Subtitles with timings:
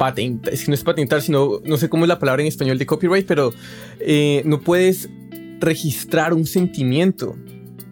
[0.00, 3.26] patentar, no es patentar, sino, no sé cómo es la palabra en español de copyright,
[3.26, 3.52] pero
[4.00, 5.10] eh, no puedes
[5.60, 7.36] registrar un sentimiento.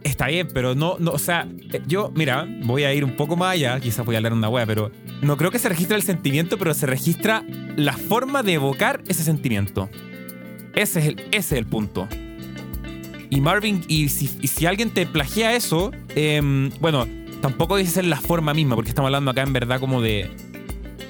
[0.03, 3.37] Está bien, pero no, no, o sea, eh, yo, mira, voy a ir un poco
[3.37, 4.91] más allá, quizás voy a hablar una wea, pero
[5.21, 7.45] no creo que se registre el sentimiento, pero se registra
[7.77, 9.91] la forma de evocar ese sentimiento.
[10.75, 12.09] Ese es el, ese es el punto.
[13.29, 17.07] Y Marvin, y si, y si alguien te plagia eso, em, bueno,
[17.43, 20.31] tampoco dice ser la forma misma, porque estamos hablando acá en verdad como de.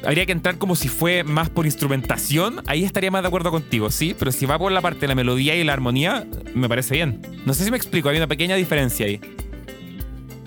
[0.04, 3.91] Habría que entrar como si fue más por instrumentación, ahí estaría más de acuerdo contigo,
[3.91, 4.14] ¿sí?
[4.18, 7.20] Pero si va por la parte de la melodía y la armonía, me parece bien.
[7.45, 9.20] No sé si me explico, hay una pequeña diferencia ahí.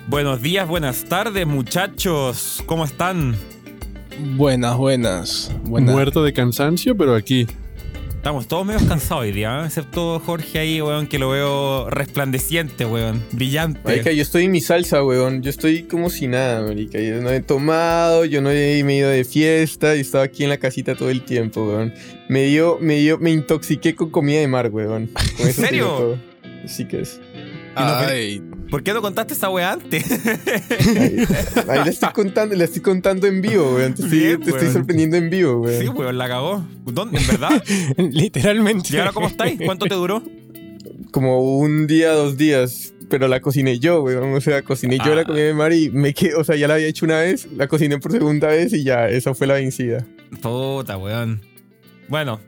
[0.07, 2.63] Buenos días, buenas tardes, muchachos.
[2.65, 3.35] ¿Cómo están?
[4.35, 5.51] Buenas, buenas.
[5.63, 5.93] buenas.
[5.93, 7.47] Muerto de cansancio, pero aquí.
[8.21, 9.65] Estamos todos medio cansados hoy día, ¿eh?
[9.65, 13.79] excepto Jorge ahí, weón, que lo veo resplandeciente, weón, brillante.
[13.83, 15.41] Marica, yo estoy en mi salsa, weón.
[15.41, 16.99] Yo estoy como si nada, marica.
[16.99, 20.43] Yo no he tomado, yo no he me he ido de fiesta, y estaba aquí
[20.43, 21.95] en la casita todo el tiempo, weón.
[22.29, 25.07] Me dio, me dio, me intoxiqué con comida de mar, weón.
[25.07, 25.71] Con ¿En serio?
[25.71, 26.17] digo todo.
[26.67, 27.19] Sí que es.
[27.73, 30.03] Ay, ¿Por qué no contaste esa weá antes?
[30.09, 31.25] Ahí,
[31.69, 33.93] ahí le estoy contando, le estoy contando en vivo, weón.
[33.93, 35.81] Te estoy, Bien, te estoy sorprendiendo en vivo, weón.
[35.81, 36.65] sí, weón, la cagó.
[36.85, 37.19] ¿Dónde?
[37.19, 37.63] ¿En verdad?
[37.97, 38.89] literalmente.
[38.93, 39.59] ¿Y ahora cómo estáis?
[39.63, 40.23] ¿Cuánto te duró?
[41.11, 42.93] Como un día, dos días.
[43.09, 44.33] Pero la cociné yo, weón.
[44.33, 45.15] O sea, cociné yo Ah.
[45.15, 47.49] la comida de mar y me quedé, o sea, ya la había hecho una vez,
[47.51, 50.07] la cociné por segunda vez y ya, esa fue la vencida.
[50.41, 51.41] Puta, weón.
[52.07, 52.39] Bueno.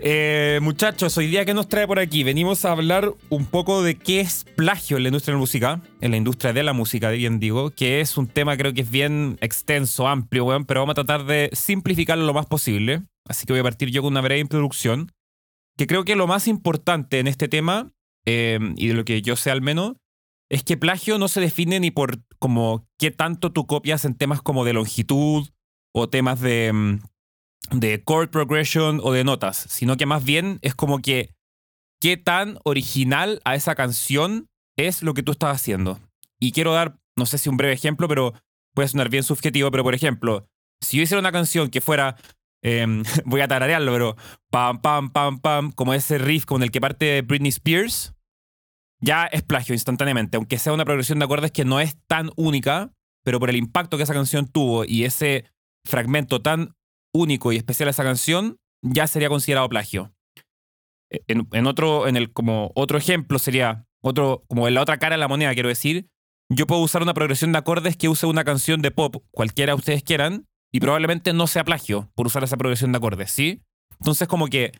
[0.00, 3.96] Eh, muchachos, hoy día que nos trae por aquí, venimos a hablar un poco de
[3.96, 7.10] qué es plagio en la industria de la música, en la industria de la música,
[7.10, 10.92] bien digo, que es un tema creo que es bien extenso, amplio, weón, pero vamos
[10.92, 13.02] a tratar de simplificarlo lo más posible.
[13.26, 15.10] Así que voy a partir yo con una breve introducción,
[15.76, 17.90] que creo que lo más importante en este tema,
[18.24, 19.96] eh, y de lo que yo sé al menos,
[20.48, 24.42] es que plagio no se define ni por como qué tanto tú copias en temas
[24.42, 25.48] como de longitud
[25.92, 26.98] o temas de, mm,
[27.70, 31.34] de chord progression o de notas, sino que más bien es como que
[32.00, 35.98] qué tan original a esa canción es lo que tú estás haciendo.
[36.38, 38.34] Y quiero dar, no sé si un breve ejemplo, pero
[38.74, 40.46] puede sonar bien subjetivo, pero por ejemplo,
[40.80, 42.16] si yo hiciera una canción que fuera,
[42.62, 44.16] em, voy a tararearlo, pero
[44.50, 48.14] pam, pam, pam, pam, como ese riff con el que parte Britney Spears,
[49.00, 52.92] ya es plagio instantáneamente, aunque sea una progresión de acordes que no es tan única,
[53.24, 55.44] pero por el impacto que esa canción tuvo y ese
[55.84, 56.76] fragmento tan
[57.12, 60.12] único y especial a esa canción, ya sería considerado plagio.
[61.10, 65.16] E, En, otro, en el, como otro ejemplo sería, otro, como en la otra cara
[65.16, 66.08] de la moneda, quiero decir,
[66.50, 70.02] yo puedo usar una progresión de acordes que use una canción de pop, cualquiera ustedes
[70.02, 73.62] quieran, y probablemente no sea plagio por usar esa progresión de acordes, ¿sí?
[73.98, 74.72] Entonces, como que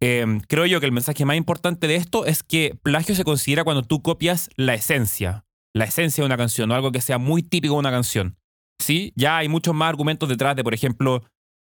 [0.00, 3.64] eh, creo yo que el mensaje más importante de esto es que plagio se considera
[3.64, 7.42] cuando tú copias la esencia, la esencia de una canción o algo que sea muy
[7.42, 8.36] típico de una canción.
[8.80, 9.12] ¿Sí?
[9.16, 11.24] Ya hay muchos más argumentos detrás de, por ejemplo,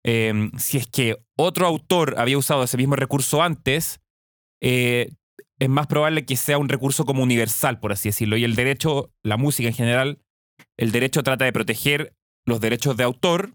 [0.04, 4.00] eh, si es que otro autor había usado ese mismo recurso antes,
[4.62, 5.10] eh,
[5.58, 8.36] es más probable que sea un recurso como universal, por así decirlo.
[8.36, 10.18] Y el derecho, la música en general,
[10.76, 12.14] el derecho trata de proteger
[12.46, 13.54] los derechos de autor,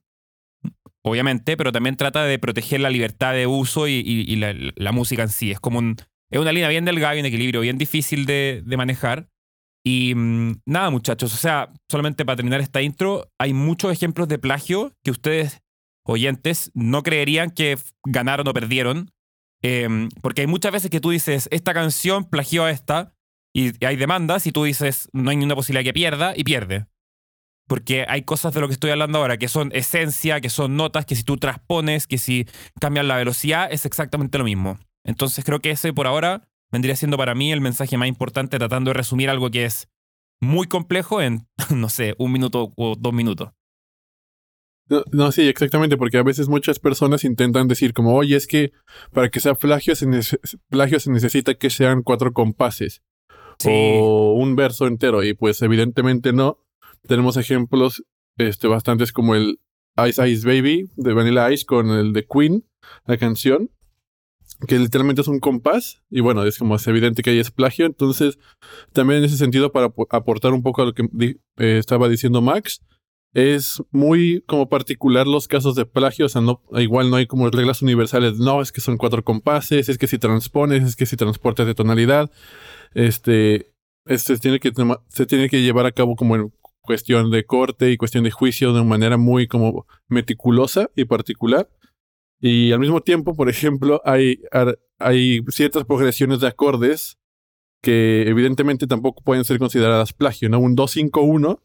[1.04, 5.52] obviamente, pero también trata de proteger la libertad de uso y, la, música en sí.
[5.52, 9.30] Es como es una línea bien delgada y un equilibrio bien difícil de, de manejar.
[9.86, 14.40] Y mm, nada, muchachos, o sea, solamente para terminar esta intro, hay muchos ejemplos de
[14.40, 15.62] plagio que ustedes,
[16.04, 19.12] oyentes, no creerían que ganaron o perdieron.
[19.62, 23.14] Em, porque hay muchas veces que tú dices, esta canción plagió a esta,
[23.56, 26.88] y hay demandas, y tú dices, no hay ninguna posibilidad que pierda, y pierde.
[27.68, 31.06] Porque hay cosas de lo que estoy hablando ahora, que son esencia, que son notas,
[31.06, 32.46] que si tú transpones, que si
[32.80, 34.80] cambias la velocidad, es exactamente lo mismo.
[35.06, 38.90] Entonces creo que ese por ahora vendría siendo para mí el mensaje más importante, tratando
[38.90, 39.88] de resumir algo que es
[40.42, 43.52] muy complejo en, no sé, un minuto o dos minutos.
[44.90, 48.74] No, no, sí, exactamente, porque a veces muchas personas intentan decir como, oye, es que
[49.14, 50.06] para que sea plagio se,
[50.70, 53.02] plagio se necesita que sean cuatro compases
[53.70, 56.60] o un verso entero, y pues evidentemente no.
[57.08, 58.04] Tenemos ejemplos
[58.38, 59.60] este, bastantes como el
[60.08, 62.66] Ice Ice Baby de Vanilla Ice con el de Queen,
[63.06, 63.70] la canción,
[64.68, 67.86] que literalmente es un compás, y bueno, es como es evidente que ahí es plagio,
[67.86, 68.38] entonces
[68.92, 72.10] también en ese sentido para apo- aportar un poco a lo que di- eh, estaba
[72.10, 72.82] diciendo Max,
[73.34, 77.50] es muy como particular los casos de plagio, o sea, no, igual no hay como
[77.50, 81.18] reglas universales, no, es que son cuatro compases, es que si transpones, es que si
[81.18, 82.32] transportas de tonalidad,
[82.94, 83.72] este,
[84.06, 84.72] este tiene que
[85.08, 88.74] se tiene que llevar a cabo como en cuestión de corte y cuestión de juicio
[88.74, 91.70] de una manera muy como meticulosa y particular.
[92.40, 94.42] Y al mismo tiempo, por ejemplo, hay,
[95.00, 97.18] hay ciertas progresiones de acordes
[97.82, 100.60] que evidentemente tampoco pueden ser consideradas plagio, ¿no?
[100.60, 101.62] Un 2-5-1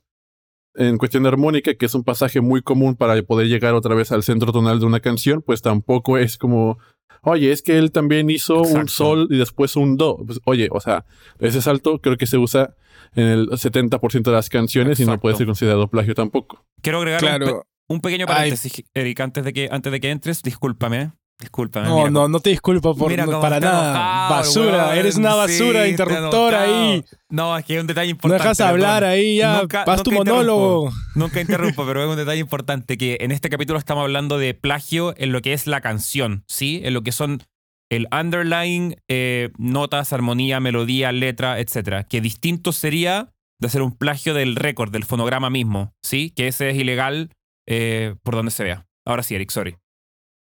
[0.78, 4.12] en cuestión de armónica, que es un pasaje muy común para poder llegar otra vez
[4.12, 6.78] al centro tonal de una canción, pues tampoco es como,
[7.22, 10.18] oye, es que él también hizo un sol y después un do.
[10.24, 11.04] Pues, oye, o sea,
[11.40, 12.76] ese salto creo que se usa
[13.16, 16.64] en el 70% de las canciones y no puede ser considerado plagio tampoco.
[16.80, 17.42] Quiero agregar
[17.88, 21.10] un, pequeño paréntesis, Eric, antes de, que, antes de que entres, discúlpame.
[21.40, 21.86] Discúlpame.
[21.86, 24.28] No, no, no te disculpo por, para nada.
[24.28, 27.04] basura, eres una basura interruptor ahí.
[27.28, 28.42] No, es que hay un detalle importante.
[28.42, 29.62] No dejas hablar ahí, ya.
[29.86, 30.90] Vas tu monólogo.
[31.14, 35.14] Nunca interrumpo, pero es un detalle importante que en este capítulo estamos hablando de plagio
[35.16, 36.80] en lo que es la canción, ¿sí?
[36.82, 37.42] En lo que son
[37.88, 42.04] el underlying, eh, notas, armonía, melodía, letra, etc.
[42.08, 43.30] Que distinto sería
[43.60, 46.30] de hacer un plagio del récord, del fonograma mismo, ¿sí?
[46.30, 47.30] Que ese es ilegal
[47.68, 48.86] eh, por donde se vea.
[49.06, 49.76] Ahora sí, Eric, sorry.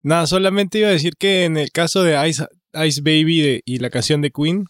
[0.05, 2.47] Nada, solamente iba a decir que en el caso de Ice,
[2.87, 4.67] Ice Baby y la canción de Queen,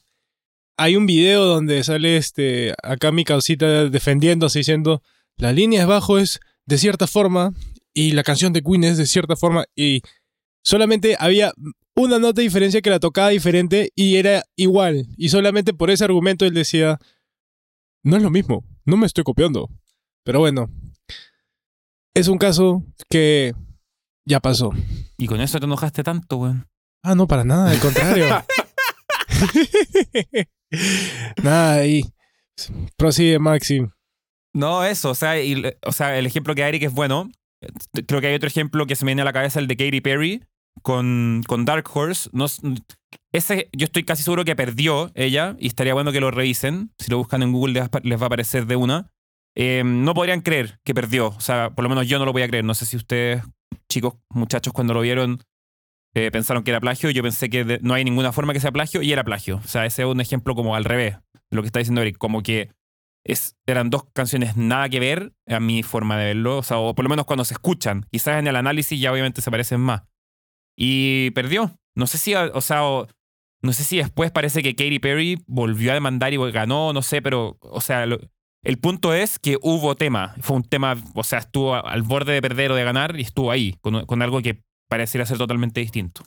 [0.77, 5.03] hay un video donde sale este acá mi causita defendiéndose diciendo
[5.37, 7.53] la línea de bajo es de cierta forma
[7.93, 10.03] y la canción de Queen es de cierta forma y
[10.63, 11.53] solamente había
[11.97, 16.05] una nota de diferencia que la tocaba diferente y era igual y solamente por ese
[16.05, 16.99] argumento él decía
[18.05, 19.69] no es lo mismo, no me estoy copiando.
[20.25, 20.71] Pero bueno,
[22.15, 23.53] es un caso que
[24.27, 24.73] ya pasó.
[25.17, 26.67] ¿Y con eso te enojaste tanto, weón?
[27.03, 28.27] Ah, no, para nada, al contrario.
[31.43, 32.03] nada, ahí.
[32.97, 33.87] Prosigue, Maxi.
[34.55, 35.35] No, eso, o sea,
[35.85, 37.31] o sea, el ejemplo que da Eric es bueno.
[38.07, 40.01] Creo que hay otro ejemplo que se me viene a la cabeza, el de Katy
[40.01, 40.45] Perry
[40.83, 42.31] con, con Dark Horse.
[42.33, 42.47] No,
[43.33, 46.93] ese yo estoy casi seguro que perdió ella y estaría bueno que lo revisen.
[46.99, 49.11] Si lo buscan en Google les va a aparecer de una.
[49.57, 51.29] Eh, no podrían creer que perdió.
[51.29, 52.65] O sea, por lo menos yo no lo voy a creer.
[52.65, 53.43] No sé si ustedes
[53.89, 55.41] chicos, muchachos, cuando lo vieron,
[56.15, 57.11] eh, pensaron que era plagio.
[57.11, 59.61] Yo pensé que no hay ninguna forma que sea plagio y era plagio.
[59.65, 61.17] O sea, ese es un ejemplo como al revés
[61.51, 62.19] de lo que está diciendo Eric.
[62.19, 62.71] Como que
[63.25, 66.59] es, eran dos canciones nada que ver a mi forma de verlo.
[66.59, 68.07] O sea, o por lo menos cuando se escuchan.
[68.11, 70.03] Quizás en el análisis ya obviamente se parecen más.
[70.77, 71.79] Y perdió.
[71.97, 72.81] No sé si, o sea,
[73.63, 77.23] no sé si después parece que Katy Perry volvió a demandar y ganó, no sé,
[77.23, 78.05] pero, o sea,
[78.65, 80.35] el punto es que hubo tema.
[80.41, 83.51] Fue un tema, o sea, estuvo al borde de perder o de ganar y estuvo
[83.51, 86.23] ahí, con, algo que pareciera ser totalmente distinto.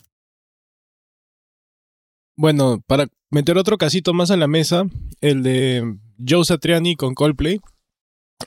[2.38, 4.84] Bueno, para meter otro casito más a la mesa,
[5.22, 7.60] el de Joe Satriani con Coldplay,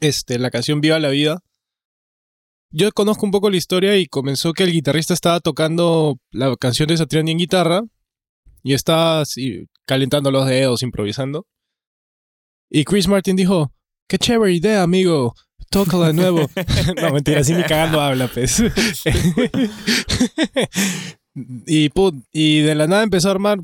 [0.00, 1.40] este, la canción Viva la Vida.
[2.70, 6.86] Yo conozco un poco la historia y comenzó que el guitarrista estaba tocando la canción
[6.86, 7.82] de Satriani en guitarra
[8.62, 9.24] y estaba
[9.84, 11.44] calentando los dedos, improvisando.
[12.70, 13.72] Y Chris Martin dijo,
[14.10, 15.36] Qué chévere idea, amigo.
[15.70, 16.50] Tócala de nuevo.
[17.00, 18.60] no, mentira, así ni cagando habla, pues.
[21.64, 21.90] y,
[22.32, 23.60] y de la nada empezó a armar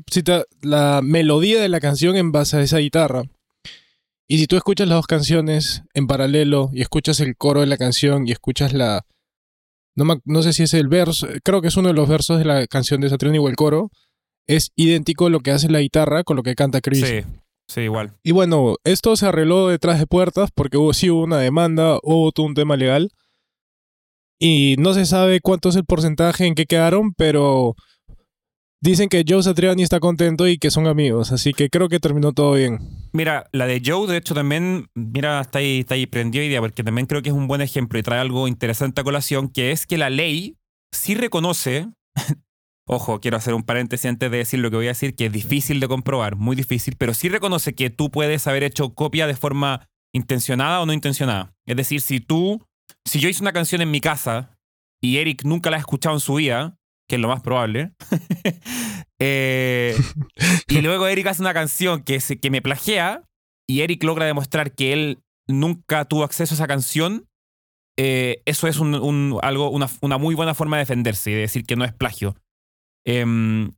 [0.61, 3.23] la melodía de la canción en base a esa guitarra.
[4.29, 7.75] Y si tú escuchas las dos canciones en paralelo y escuchas el coro de la
[7.75, 9.05] canción y escuchas la...
[9.95, 12.45] No, no sé si es el verso, creo que es uno de los versos de
[12.45, 13.91] la canción de Satriani o el coro.
[14.47, 17.05] Es idéntico lo que hace la guitarra con lo que canta Chris.
[17.05, 17.25] Sí.
[17.67, 18.13] Sí, igual.
[18.23, 22.31] Y bueno, esto se arregló detrás de puertas porque hubo, sí hubo una demanda, hubo
[22.31, 23.11] todo un tema legal.
[24.39, 27.75] Y no se sabe cuánto es el porcentaje en que quedaron, pero
[28.81, 32.33] dicen que Joe Satriani está contento y que son amigos, así que creo que terminó
[32.33, 32.77] todo bien.
[33.13, 36.83] Mira, la de Joe, de hecho, también, mira, está ahí, está ahí prendió idea, porque
[36.83, 39.87] también creo que es un buen ejemplo y trae algo interesante a colación, que es
[39.87, 40.55] que la ley
[40.91, 41.87] sí reconoce
[42.89, 45.31] Ojo, quiero hacer un paréntesis antes de decir lo que voy a decir, que es
[45.31, 49.35] difícil de comprobar, muy difícil, pero sí reconoce que tú puedes haber hecho copia de
[49.35, 51.53] forma intencionada o no intencionada.
[51.65, 52.65] Es decir, si tú,
[53.03, 54.57] si yo hice una canción en mi casa
[55.01, 56.77] y Eric nunca la ha escuchado en su vida,
[57.09, 57.91] que es lo más probable,
[59.19, 59.97] eh,
[60.69, 63.21] y luego Eric hace una canción que, se, que me plagia
[63.67, 67.27] y Eric logra demostrar que él nunca tuvo acceso a esa canción,
[67.97, 71.65] eh, eso es un, algo, una, una muy buena forma de defenderse y de decir
[71.65, 72.37] que no es plagio.
[73.07, 73.71] Em,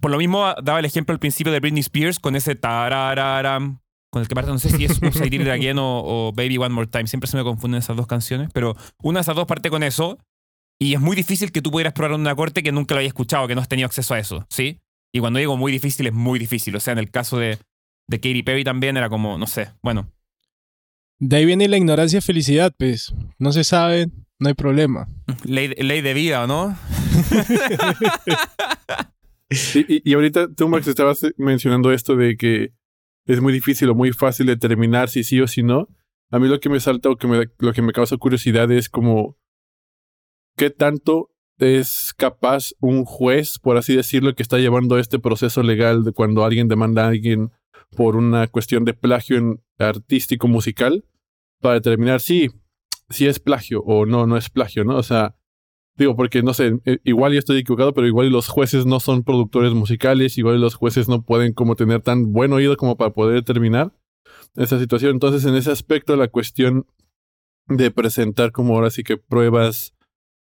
[0.00, 3.78] por lo mismo, daba el ejemplo al principio de Britney Spears con ese tarararam,
[4.10, 6.88] con el que parte, no sé si es Upside Down Again o, Baby One More
[6.88, 9.84] Time, siempre se me confunden esas dos canciones, pero una de esas dos parte con
[9.84, 10.18] eso
[10.80, 13.46] y es muy difícil que tú pudieras probar una corte que nunca lo haya escuchado,
[13.46, 14.80] que no has tenido acceso a eso, ¿sí?
[15.12, 16.74] Y cuando digo muy difícil, es muy difícil.
[16.76, 17.58] O sea, en el caso de,
[18.08, 20.12] de Katy Perry también era como, no sé, bueno.
[21.20, 23.14] De ahí viene la ignorancia y felicidad, pues.
[23.38, 24.08] No se sabe,
[24.38, 25.08] no hay problema.
[25.44, 26.76] Ley, ley de vida, ¿o no?
[29.88, 32.72] y, ahorita tú, Max, estabas mencionando esto de que
[33.26, 35.88] es muy difícil o muy fácil determinar si sí o si no.
[36.30, 38.88] A mí lo que me salta o que me, lo que me causa curiosidad es
[38.88, 39.36] como
[40.56, 46.04] qué tanto es capaz un juez, por así decirlo, que está llevando este proceso legal
[46.04, 47.50] de cuando alguien demanda a alguien
[47.96, 51.04] por una cuestión de plagio artístico musical,
[51.60, 52.50] para determinar si,
[53.10, 54.96] si es plagio o no, no es plagio, ¿no?
[54.96, 55.36] O sea,
[55.96, 59.24] digo, porque no sé, eh, igual yo estoy equivocado, pero igual los jueces no son
[59.24, 63.34] productores musicales, igual los jueces no pueden como tener tan buen oído como para poder
[63.34, 63.92] determinar
[64.56, 65.12] esa situación.
[65.12, 66.86] Entonces, en ese aspecto, la cuestión
[67.66, 69.94] de presentar como ahora sí que pruebas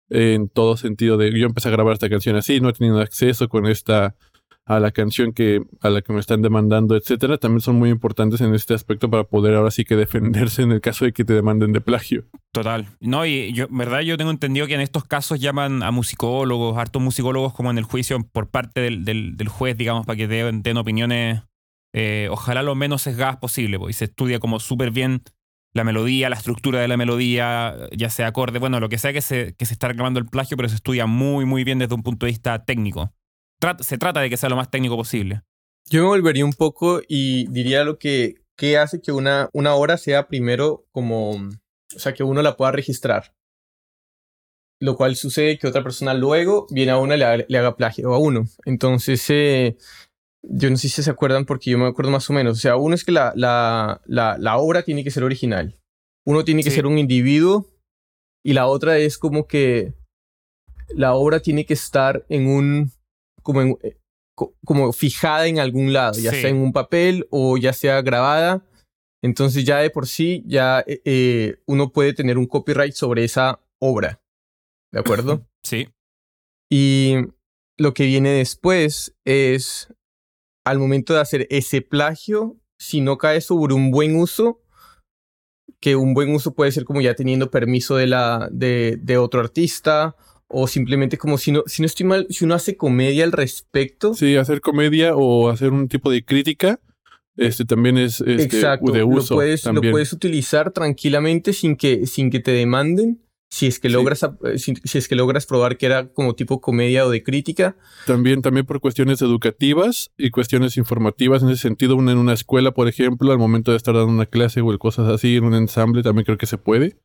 [0.10, 3.48] en todo sentido de yo empecé a grabar esta canción así, no he tenido acceso
[3.48, 4.16] con esta
[4.70, 8.40] a la canción que a la que me están demandando, etcétera, también son muy importantes
[8.40, 11.34] en este aspecto para poder ahora sí que defenderse en el caso de que te
[11.34, 12.26] demanden de plagio.
[12.52, 12.86] Total.
[13.00, 17.02] No, y yo, verdad, yo tengo entendido que en estos casos llaman a musicólogos, hartos
[17.02, 20.78] musicólogos como en el juicio por parte del, del, juez, digamos, para que den, den
[20.78, 21.42] opiniones,
[21.96, 25.24] eh, ojalá lo menos sesgadas posible, porque se estudia como súper bien
[25.74, 29.22] la melodía, la estructura de la melodía, ya sea acorde, bueno, lo que sea que
[29.22, 32.04] se, que se está reclamando el plagio, pero se estudia muy, muy bien desde un
[32.04, 33.12] punto de vista técnico.
[33.80, 35.42] Se trata de que sea lo más técnico posible.
[35.90, 39.98] Yo me volvería un poco y diría lo que, que hace que una, una obra
[39.98, 43.34] sea primero como, o sea, que uno la pueda registrar.
[44.82, 48.14] Lo cual sucede que otra persona luego viene a una y le, le haga plagio
[48.14, 48.46] a uno.
[48.66, 49.78] Entonces, eh,
[50.42, 52.58] yo no sé si se acuerdan porque yo me acuerdo más o menos.
[52.58, 55.78] O sea, uno es que la, la, la, obra tiene que ser original.
[56.26, 57.68] Uno tiene que ser un individuo
[58.44, 59.94] y la otra es como que
[60.90, 62.92] la obra tiene que estar en un,
[63.42, 63.98] como, eh,
[64.66, 68.66] como fijada en algún lado, ya sea en un papel o ya sea grabada.
[69.22, 73.62] Entonces ya de por sí ya eh, eh, uno puede tener un copyright sobre esa
[73.80, 74.22] obra.
[74.92, 75.46] ¿De acuerdo?
[75.64, 75.90] Sí.
[76.72, 77.16] Y
[77.78, 79.94] lo que viene después es
[80.66, 84.62] al momento de hacer ese plagio, si no cae sobre un buen uso,
[85.82, 89.40] que un buen uso puede ser como ya teniendo permiso de, la, de, de otro
[89.40, 90.16] artista
[90.50, 94.14] o simplemente como si no, si no estoy mal, si uno hace comedia al respecto.
[94.14, 96.80] Sí, hacer comedia o hacer un tipo de crítica,
[97.38, 99.36] este también es este, Exacto, de uso.
[99.36, 103.90] Lo puedes, lo puedes utilizar tranquilamente sin que, sin que te demanden si es que
[103.90, 107.76] logras eh, si, es que logras probar que era como tipo comedia o de crítica
[108.06, 112.72] también también por cuestiones educativas y cuestiones informativas en ese sentido una en una escuela
[112.72, 116.04] por ejemplo al momento de estar dando una clase o cosas así en un ensamble
[116.04, 116.98] también creo que se puede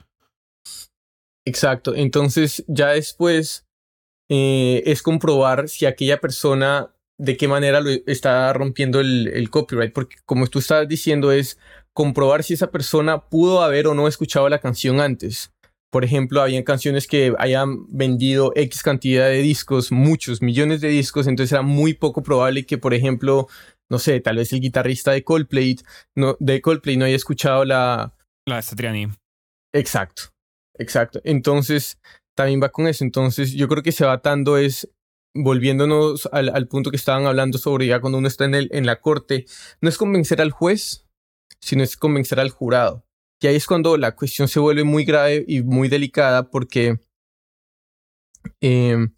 [1.46, 1.94] exacto.
[1.94, 3.66] Entonces ya después
[4.30, 9.92] eh, es comprobar si aquella persona de qué manera lo está rompiendo el, el copyright
[9.92, 11.58] porque como tú estás diciendo es
[11.94, 15.52] comprobar si esa persona pudo haber o no escuchado la canción antes.
[15.90, 21.28] Por ejemplo, habían canciones que hayan vendido X cantidad de discos, muchos millones de discos,
[21.28, 23.46] entonces era muy poco probable que, por ejemplo,
[23.88, 25.76] no sé, tal vez el guitarrista de Coldplay
[26.16, 28.12] no, de Coldplay no haya escuchado la...
[28.44, 29.06] La Satriani.
[29.72, 30.33] Exacto,
[30.78, 31.20] exacto.
[31.24, 31.98] Entonces,
[32.34, 33.04] también va con eso.
[33.04, 34.90] Entonces, yo creo que se va atando es,
[35.34, 38.86] volviéndonos al, al punto que estaban hablando sobre ya cuando uno está en, el, en
[38.86, 39.46] la corte,
[39.80, 41.06] no es convencer al juez,
[41.60, 43.04] sino es convencer al jurado.
[43.40, 46.98] Y ahí es cuando la cuestión se vuelve muy grave y muy delicada porque,
[48.60, 49.14] em,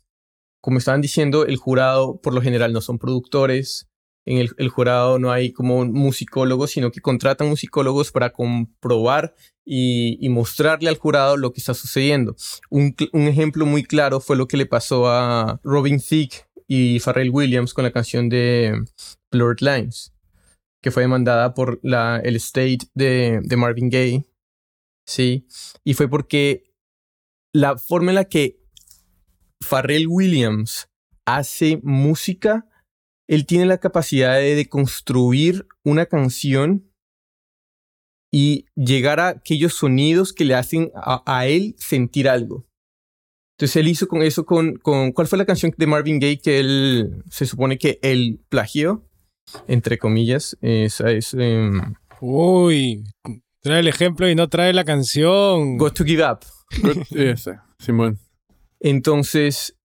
[0.61, 3.89] como estaban diciendo, el jurado por lo general no son productores.
[4.27, 9.37] En el, jurado no hay como musicólogos, sino que contratan musicólogos para comprobar
[9.67, 12.37] y, mostrarle al jurado lo que está sucediendo.
[12.71, 17.75] Un, ejemplo muy claro fue lo que le pasó a Robin Thicke y Pharrell Williams
[17.75, 18.75] con la canción de
[19.31, 20.13] Blurred Lines
[20.83, 24.25] que fue demandada por el state de, de Marvin Gaye.
[25.05, 25.49] Sí.
[25.83, 26.73] Y fue porque
[27.53, 28.61] la forma en la que
[29.61, 30.89] Pharrell Williams
[31.27, 32.69] hace música,
[33.29, 36.89] él tiene la capacidad de, construir una canción
[38.33, 42.67] y llegar a aquellos sonidos que le hacen a, él sentir algo.
[43.57, 45.13] Entonces él hizo con eso con, con...
[45.13, 49.07] ¿Cuál fue la canción de Marvin Gaye que él se supone que él plagió?
[49.67, 50.57] entre comillas.
[50.61, 51.35] Esa es.
[51.35, 53.05] Em, Uy,
[53.61, 55.77] trae el ejemplo y no trae la canción.
[55.77, 56.41] Got to Give Up.
[57.11, 58.19] esa, Simón.
[58.81, 59.77] Entonces,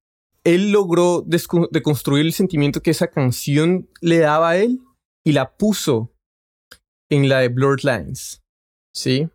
[0.43, 4.79] él logró deconstruir el sentimiento que esa canción le daba a él
[5.23, 6.10] y la puso
[7.11, 8.41] en la de Blurred Lines.
[8.95, 9.29] ¿Sí?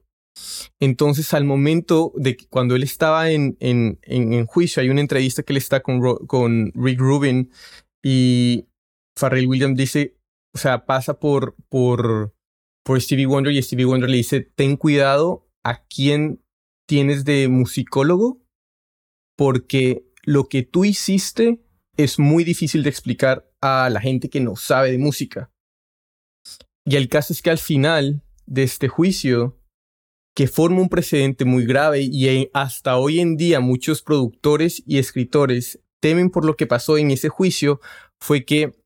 [0.81, 5.43] Entonces, al momento de que cuando él estaba en, en, en, juicio, hay una entrevista
[5.43, 7.51] que él está con, con Rick Rubin
[8.05, 8.67] y
[9.19, 10.17] Pharrell Williams dice,
[10.55, 12.35] o sea, pasa por, por,
[12.85, 16.43] por Stevie Wonder y Stevie Wonder le dice, ten cuidado a quién
[16.87, 18.43] tienes de musicólogo,
[19.37, 21.63] porque lo que tú hiciste
[21.97, 25.51] es muy difícil de explicar a la gente que no sabe de música.
[26.87, 29.59] Y el caso es que al final de este juicio,
[30.37, 35.81] que forma un precedente muy grave y hasta hoy en día muchos productores y escritores
[36.01, 37.81] temen por lo que pasó en ese juicio,
[38.21, 38.79] fue que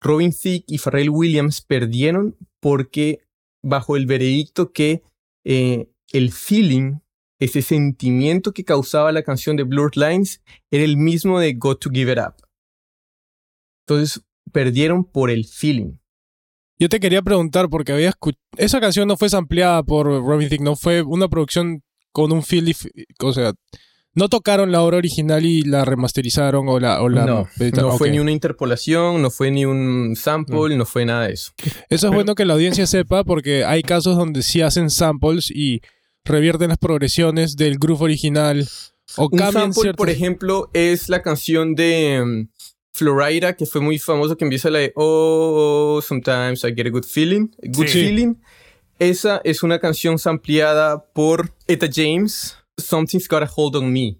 [0.00, 3.20] Robin Thicke y Pharrell Williams perdieron porque
[3.64, 5.02] bajo el veredicto que
[5.44, 7.00] eh, el feeling,
[7.40, 11.90] ese sentimiento que causaba la canción de Blurred Lines, era el mismo de Got to
[11.90, 12.46] Give It Up.
[13.86, 15.99] Entonces perdieron por el feeling.
[16.80, 18.42] Yo te quería preguntar, porque había escuchado.
[18.56, 22.74] Esa canción no fue sampleada por Robin Thicke, no fue una producción con un feel.
[23.20, 23.52] O sea,
[24.14, 27.02] no tocaron la obra original y la remasterizaron o la.
[27.02, 31.04] O la no, no fue ni una interpolación, no fue ni un sample, no fue
[31.04, 31.52] nada de eso.
[31.90, 35.82] Eso es bueno que la audiencia sepa, porque hay casos donde sí hacen samples y
[36.24, 38.66] revierten las progresiones del groove original.
[39.16, 42.48] O un sample, por ejemplo, es la canción de.
[43.00, 47.04] Florida, que fue muy famoso, que empieza la de Oh, sometimes I get a good
[47.04, 47.48] feeling.
[47.62, 48.34] Good feeling.
[48.98, 54.18] Esa es una canción sampleada por Etta James, Something's Got a Hold on Me.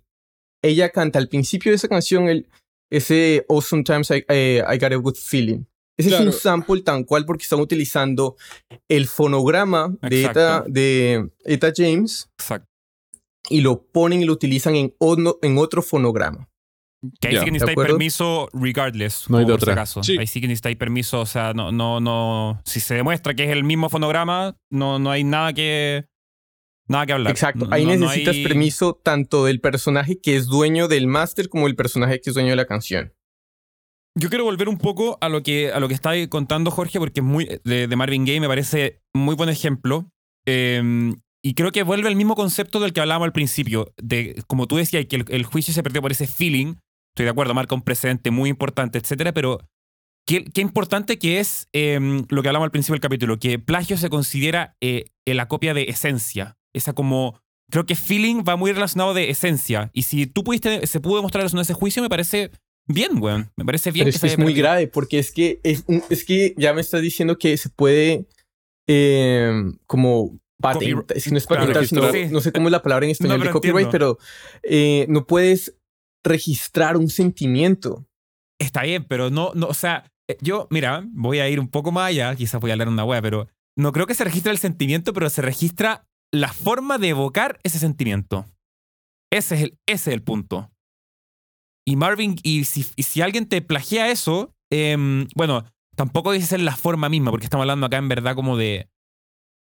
[0.63, 2.49] Ella canta al principio de esa canción el,
[2.91, 5.67] ese Oh, sometimes I, eh, I, got a good feeling.
[5.99, 8.37] Ese es un sample tan cual porque están utilizando
[8.89, 11.29] el fonograma de Etta, de
[11.77, 12.67] James Exacto.
[13.51, 14.95] y lo ponen y lo utilizan en,
[15.43, 16.50] en otro fonograma.
[17.19, 19.31] Que ahí sí que necesitáis permiso regardless.
[19.31, 19.75] No hay de otra.
[19.75, 20.03] Caso.
[20.19, 21.21] Ahí sí que necesitáis permiso.
[21.21, 22.61] O sea, no, no, no.
[22.65, 26.07] Si se demuestra que es el mismo fonograma, no, no hay nada que.
[26.89, 27.31] Nada que hablar.
[27.31, 27.69] Exacto.
[27.71, 32.31] Ahí necesitas permiso tanto del personaje que es dueño del máster como del personaje que
[32.31, 33.15] es dueño de la canción.
[34.19, 37.21] Yo quiero volver un poco a lo que, a lo que está contando Jorge, porque
[37.21, 37.61] es muy.
[37.65, 40.11] De, Marvin Gaye me parece muy buen ejemplo.
[40.47, 43.95] Em, y creo que vuelve al mismo concepto del que hablábamos al principio.
[43.97, 46.75] De, como tú decías, que el juicio se perdió por ese feeling
[47.21, 49.61] estoy de acuerdo, marca un precedente muy importante, etcétera, pero
[50.27, 54.09] qué, importante que es em, lo que hablamos al principio del capítulo, que plagio se
[54.09, 56.57] considera eh, la copia de esencia.
[56.73, 57.39] Esa como.
[57.71, 59.91] Creo que feeling va muy relacionado de esencia.
[59.93, 62.51] Y si tú pudiste, se pudo demostrar eso en ese juicio, me parece
[62.87, 63.53] bien, weón.
[63.57, 64.09] Me parece bien.
[64.13, 67.57] Pero es muy grave, porque es que, es, es que ya me estás diciendo que
[67.57, 68.27] se puede
[68.89, 71.85] em, como patentar, si no es patentar,
[72.31, 74.19] no, sé cómo es la palabra en español de copyright, pero
[74.63, 75.80] eh, no puedes
[76.25, 78.07] registrar un sentimiento.
[78.59, 81.93] Está bien, pero no, no, o sea, eh, yo, mira, voy a ir un poco
[81.93, 84.59] más allá, quizás voy a hablar una wea, pero no creo que se registre el
[84.59, 88.47] sentimiento, pero se registra la forma de evocar ese sentimiento.
[89.33, 90.71] Ese es el, ese es el punto.
[91.87, 95.65] Y Marvin, y si, si alguien te plagia eso, em, bueno,
[95.97, 98.89] tampoco dice ser la forma misma, porque estamos hablando acá en verdad como de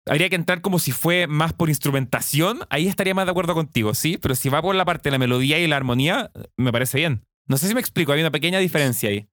[0.08, 3.94] habría que entrar como si fue más por instrumentación, ahí estaría más de acuerdo contigo,
[3.94, 4.18] ¿sí?
[4.20, 7.24] Pero si va por la parte de la melodía y la armonía, me parece bien.
[7.46, 9.28] No sé si me explico, hay una pequeña diferencia ahí.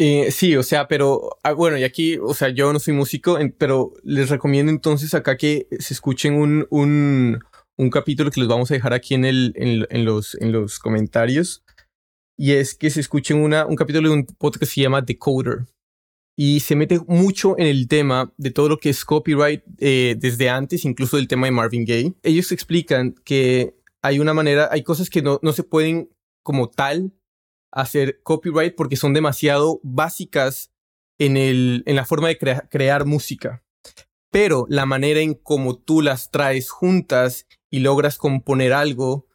[0.00, 3.36] Eh, sí, o sea, pero ah, bueno, y aquí, o sea, yo no soy músico,
[3.58, 7.40] pero les recomiendo entonces acá que se escuchen un, un,
[7.76, 11.64] un capítulo que les vamos a dejar aquí en, el, en, los, en los comentarios.
[12.36, 15.66] Y es que se escuchen una, un capítulo de un podcast que se llama Decoder
[16.40, 20.48] y se mete mucho en el tema de todo lo que es copyright eh, desde
[20.48, 22.14] antes, incluso del tema de Marvin Gaye.
[22.22, 26.10] Ellos explican que hay una manera, hay cosas que no, no se pueden
[26.44, 27.12] como tal
[27.72, 30.70] hacer copyright porque son demasiado básicas
[31.18, 33.64] en, el, en la forma de crear música.
[34.30, 39.26] Pero la manera en cómo tú las traes juntas y logras componer algo,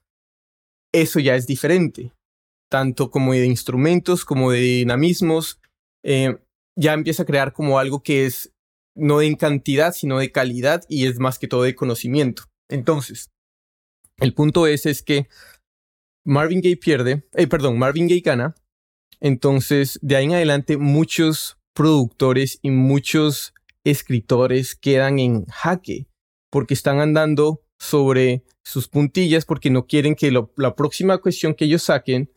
[0.94, 2.14] eso ya es diferente.
[2.72, 5.60] Tanto como de instrumentos, como de dinamismos.
[6.06, 6.38] Eh,
[6.76, 8.54] ya empieza a crear como algo que es
[8.96, 12.44] no en cantidad, sino de calidad y es más que todo de conocimiento.
[12.70, 13.32] Entonces,
[14.18, 15.28] el punto es, es que
[16.26, 18.56] Marvin Gaye pierde, eh, perdón, Marvin Gaye gana.
[19.20, 26.08] Entonces, de ahí en adelante, muchos productores y muchos escritores quedan en jaque
[26.52, 31.84] porque están andando sobre sus puntillas porque no quieren que la próxima cuestión que ellos
[31.84, 32.32] saquen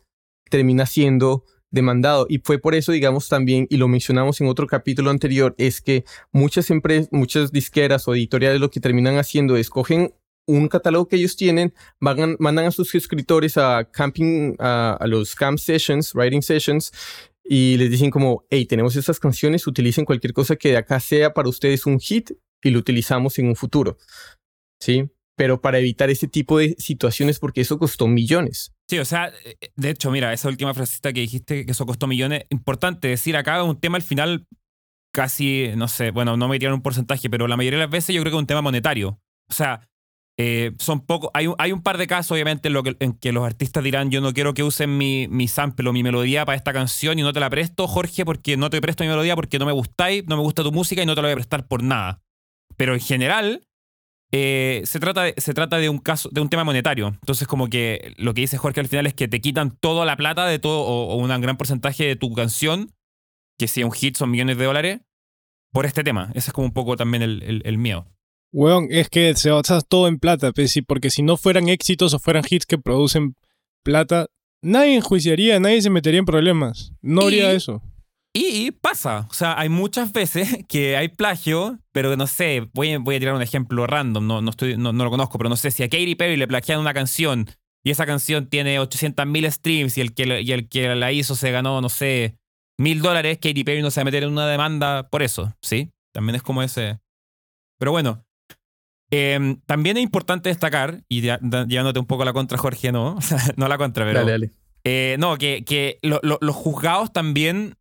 [0.49, 2.25] termina siendo demandado.
[2.29, 6.05] Y fue por eso, digamos, también, y lo mencionamos en otro capítulo anterior, es que
[6.31, 10.13] muchas empresas, muchas disqueras o editoriales lo que terminan haciendo es cogen
[10.47, 15.59] un catálogo que ellos tienen, van, mandan a sus escritores a camping, a, los camp
[15.59, 16.91] sessions, writing sessions,
[17.43, 21.33] y les dicen como, hey, tenemos estas canciones, utilicen cualquier cosa que de acá sea
[21.33, 22.31] para ustedes un hit
[22.63, 23.97] y lo utilizamos en un futuro.
[24.79, 25.09] ¿Sí?
[25.37, 28.73] Pero para evitar ese tipo de situaciones porque eso costó millones.
[28.89, 32.07] Sí, o sea, eh, de hecho, mira, esa última frasecita que dijiste que eso costó
[32.07, 34.47] millones, importante decir acá un tema al final
[35.13, 38.15] casi, no sé, bueno, no me dieron un porcentaje, pero la mayoría de las veces
[38.15, 39.19] yo creo que es un tema monetario.
[39.49, 39.87] O sea,
[40.39, 43.31] eh, son pocos, hay hay un par de casos obviamente en, lo que, en que
[43.31, 46.55] los artistas dirán yo no quiero que usen mi, mi sample o mi melodía para
[46.55, 49.59] esta canción y no te la presto, Jorge, porque no te presto mi melodía porque
[49.59, 51.67] no me gustáis, no me gusta tu música y no te la voy a prestar
[51.67, 52.21] por nada.
[52.75, 53.67] Pero en general,
[54.31, 57.07] eh, se, trata de, se trata de un caso, de un tema monetario.
[57.07, 60.17] Entonces, como que lo que dice Jorge al final es que te quitan toda la
[60.17, 62.91] plata de todo, o, un gran porcentaje de tu canción,
[63.57, 65.01] que si es un hit son millones de dólares,
[65.71, 66.31] por este tema.
[66.33, 68.07] Ese es como un poco también el, el, miedo.
[68.51, 72.13] Weón, es que se basa todo en plata, pues, sí, porque si no fueran éxitos
[72.13, 73.35] o fueran hits que producen
[73.83, 74.27] plata,
[74.61, 76.91] nadie enjuiciaría, nadie se metería en problemas.
[77.01, 77.81] No habría Y- eso.
[78.39, 82.99] Y pasa, o sea, hay muchas veces que hay plagio, pero no sé, voy a,
[82.99, 85.55] voy a tirar un ejemplo random, no, no, estoy, no, no lo conozco, pero no
[85.55, 87.47] sé si a Katy Perry le plagian una canción
[87.83, 91.35] y esa canción tiene 800.000 streams y el, que, la- y el que la hizo
[91.35, 92.37] se ganó, no sé,
[92.77, 95.89] mil dólares, Katy Perry no se va a meter en una demanda por eso, ¿sí?
[96.13, 96.99] También es como ese...
[97.79, 98.23] Pero bueno,
[99.09, 103.17] em, también es importante destacar, y ya- llevándote un poco a la contra, Jorge, no,
[103.55, 104.19] no la contra, pero...
[104.19, 104.51] Dale, dale.
[104.83, 107.75] Eh, no, que, que lo- lo- los juzgados también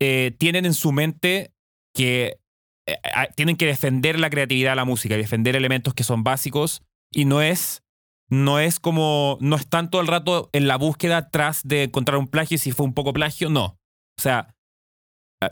[0.00, 1.52] eh, tienen en su mente
[1.94, 2.38] que
[2.86, 2.96] eh,
[3.36, 7.24] tienen que defender la creatividad de la música, y defender elementos que son básicos y
[7.24, 7.82] no es
[8.30, 12.28] no es como no están todo el rato en la búsqueda tras de encontrar un
[12.28, 13.78] plagio si fue un poco plagio, no.
[14.18, 14.54] O sea,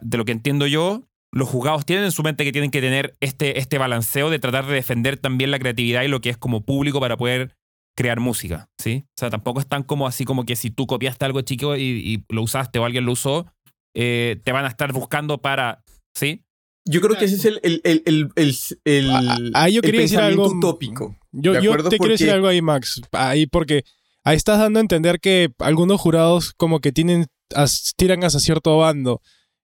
[0.00, 3.16] de lo que entiendo yo, los juzgados tienen en su mente que tienen que tener
[3.20, 6.64] este, este balanceo de tratar de defender también la creatividad y lo que es como
[6.64, 7.56] público para poder
[7.96, 9.04] crear música, ¿sí?
[9.08, 11.82] O sea, tampoco es tan como así como que si tú copiaste algo chico y,
[11.82, 13.46] y lo usaste o alguien lo usó,
[13.94, 16.44] eh, te van a estar buscando para, ¿sí?
[16.84, 19.82] Yo creo que ese es el, el, el, el, el, el- Ah, ah, yo el
[19.82, 21.16] quería decir algo- utópico.
[21.30, 21.88] Yo, ¿De yo acuerdo?
[21.90, 23.00] te quiero decir algo ahí, Max.
[23.12, 23.84] Ahí, porque
[24.24, 28.76] ahí estás dando a entender que algunos jurados como que tienen, as- tiran hacia cierto
[28.78, 29.20] bando.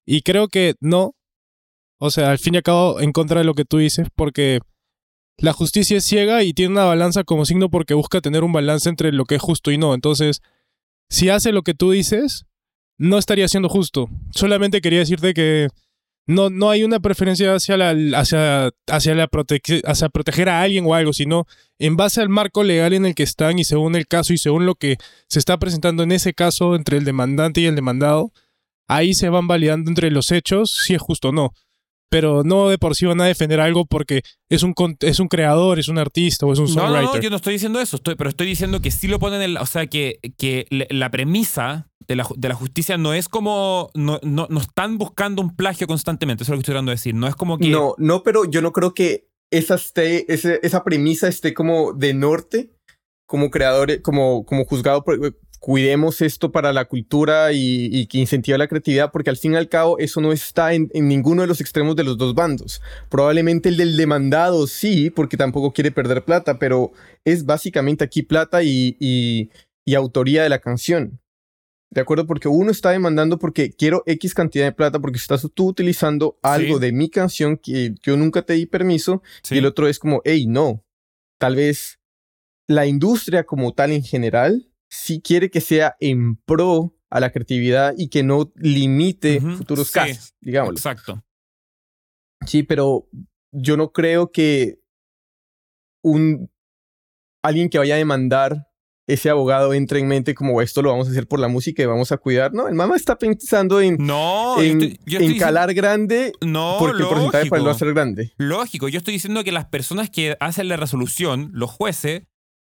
[0.07, 1.15] Y creo que no.
[2.01, 4.61] O sea, al fin y al cabo, en contra de lo que tú dices, porque
[5.39, 8.89] la justicia es ciega y tiene una balanza como signo porque busca tener un balance
[8.89, 9.93] entre lo que es justo y no.
[9.95, 10.41] Entonces,
[11.11, 12.45] si hace lo que tú dices,
[12.99, 14.09] no estaría siendo justo.
[14.31, 15.69] Solamente quería decirte que
[16.27, 20.85] no, no hay una preferencia hacia la, hacia, hacia, la protec- hacia proteger a alguien
[20.87, 21.47] o algo, sino
[21.79, 24.67] en base al marco legal en el que están y según el caso y según
[24.67, 28.33] lo que se está presentando en ese caso entre el demandante y el demandado,
[28.89, 31.55] ahí se van validando entre los hechos si es justo o no.
[32.11, 35.79] Pero no de por sí van a defender algo porque es un, es un creador,
[35.79, 37.17] es un artista o es un No, no, songwriter.
[37.17, 39.55] no, yo no estoy diciendo eso, estoy, pero estoy diciendo que sí lo ponen en
[39.55, 43.91] la, o sea, que, que la premisa de la, de la justicia no es como,
[43.95, 46.95] no, no, no están buscando un plagio constantemente, eso es lo que estoy tratando de
[46.97, 47.69] decir, no es como que...
[47.69, 52.15] No, no, pero yo no creo que esa, esté, ese- esa premisa esté como de
[52.15, 52.73] norte,
[53.27, 58.59] como creadores, como, como juzgado por cuidemos esto para la cultura y, y que incentiva
[58.59, 61.49] la creatividad, porque al fin y al cabo eso no está en, en ninguno de
[61.49, 62.81] los extremos de los dos bandos.
[63.09, 66.93] Probablemente el del demandado sí, porque tampoco quiere perder plata, pero
[67.25, 69.51] es básicamente aquí plata y, y,
[69.85, 71.21] y autoría de la canción.
[71.91, 72.27] ¿De acuerdo?
[72.27, 76.75] Porque uno está demandando porque quiero X cantidad de plata porque estás tú utilizando algo
[76.77, 76.81] Sí.
[76.83, 79.55] de mi canción que yo nunca te di permiso Sí.
[79.55, 80.85] y el otro es como, hey, no,
[81.41, 81.99] tal vez
[82.69, 87.95] la industria como tal en general sí quiere que sea en pro a la creatividad
[87.97, 90.77] y que no limite futuros sí, casos, digámoslo.
[90.77, 91.25] Exacto.
[92.47, 93.09] Sí, pero
[93.53, 94.79] yo no creo que
[96.03, 96.51] un
[97.43, 98.67] alguien que vaya a demandar
[99.09, 101.87] ese abogado entre en mente como esto lo vamos a hacer por la música y
[101.87, 102.53] vamos a cuidar.
[102.53, 106.77] No, el mamá está pensando en, No, en, estoy- yo en estoy calar grande no,
[106.79, 108.35] porque el porcentaje para él va a ser grande.
[108.37, 112.25] Lógico, yo estoy diciendo que las personas que hacen la resolución, los jueces,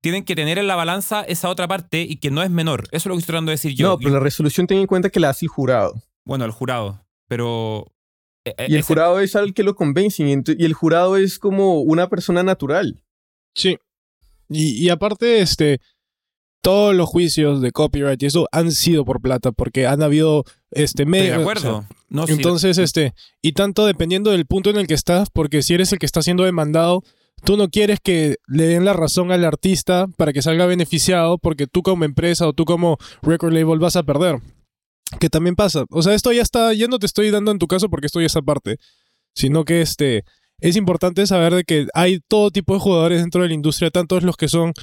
[0.06, 2.84] tienen que tener en la balanza esa otra parte y que no es menor.
[2.92, 3.88] Eso es lo que estoy tratando de decir yo.
[3.88, 5.96] no, pero la resolución ten en cuenta que la hace el jurado.
[6.26, 7.04] Bueno, el jurado.
[7.28, 7.92] Pero.
[8.46, 10.28] eh, eh, Y el ese- jurado es al que lo convencen.
[10.28, 13.02] Y, el jurado es como una persona natural.
[13.56, 13.80] Sí.
[14.48, 15.80] Y, y aparte, este,
[16.62, 21.04] todos los juicios de copyright y eso han sido por plata, porque han habido este
[21.06, 21.88] de acuerdo.
[22.10, 25.74] No, sí, entonces, este, y tanto dependiendo del punto en el que estás, porque si
[25.74, 27.02] eres el que está siendo demandado,
[27.46, 31.68] tú no quieres que le den la razón al artista para que salga beneficiado, porque
[31.68, 34.40] tú como empresa o tú como record label vas a perder.
[35.20, 35.86] Que también pasa.
[35.92, 38.26] O sea, esto ya está, ya no te estoy dando en tu caso porque estoy
[38.26, 38.78] esa parte,
[39.36, 40.24] sino que este,
[40.60, 44.20] es importante saber de que hay todo tipo de jugadores dentro de la industria, tanto
[44.20, 44.74] los que son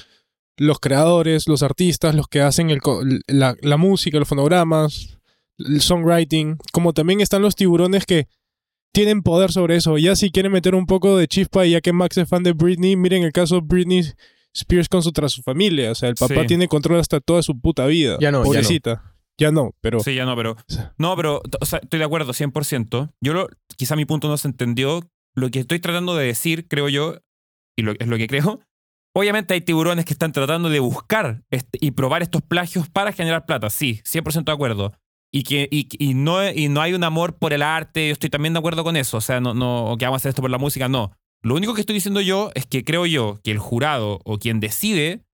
[0.57, 2.69] los creadores, los artistas, los que hacen
[3.27, 5.19] la, la música, los fonogramas,
[5.57, 8.27] el songwriting, como también están los tiburones que
[8.93, 9.97] tienen poder sobre eso.
[9.97, 12.53] Ya si quieren meter un poco de chispa, y ya que Max es fan de
[12.53, 14.03] Britney, miren el caso de Britney
[14.53, 15.91] Spears con su, tras su familia.
[15.91, 16.47] O sea, el papá Sí.
[16.47, 18.17] tiene control hasta toda su puta vida.
[18.21, 18.45] Ya no, ya no.
[18.45, 19.15] Pobrecita.
[19.39, 19.99] Ya no, pero...
[19.99, 20.55] Sí, ya no, pero.
[20.99, 23.09] No, pero o sea, estoy de acuerdo 100%.
[23.19, 25.01] Yo lo, quizá mi punto no se entendió.
[25.35, 27.15] Lo que estoy tratando de decir, creo yo,
[27.75, 28.59] y lo, es lo que creo.
[29.15, 33.45] Obviamente hay tiburones que están tratando de buscar este- y probar estos plagios para generar
[33.47, 33.71] plata.
[33.71, 34.93] Sí, 100% de acuerdo.
[35.35, 38.07] Y que y, y no, y no hay un amor por el arte.
[38.07, 39.17] Yo estoy también de acuerdo con eso.
[39.17, 41.11] O sea, no, no que vamos a hacer esto por la música, no.
[41.41, 44.59] Lo único que estoy diciendo yo es que creo yo que el jurado o quien
[44.59, 45.25] decide,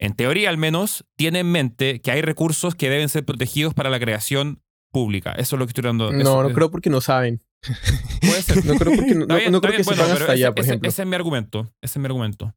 [0.00, 3.88] en teoría al menos, tiene en mente que hay recursos que deben ser protegidos para
[3.88, 4.60] la creación
[4.92, 5.32] pública.
[5.32, 6.12] Eso es lo que estoy dando.
[6.12, 7.40] No, eso no es- creo porque no saben.
[8.20, 8.66] Puede ser.
[8.66, 10.88] No creo, porque, no, bien, creo que bueno, sepan hasta allá, ese, por ese- ejemplo.
[10.88, 11.60] ese es mi argumento.
[11.80, 12.54] Ese es mi argumento.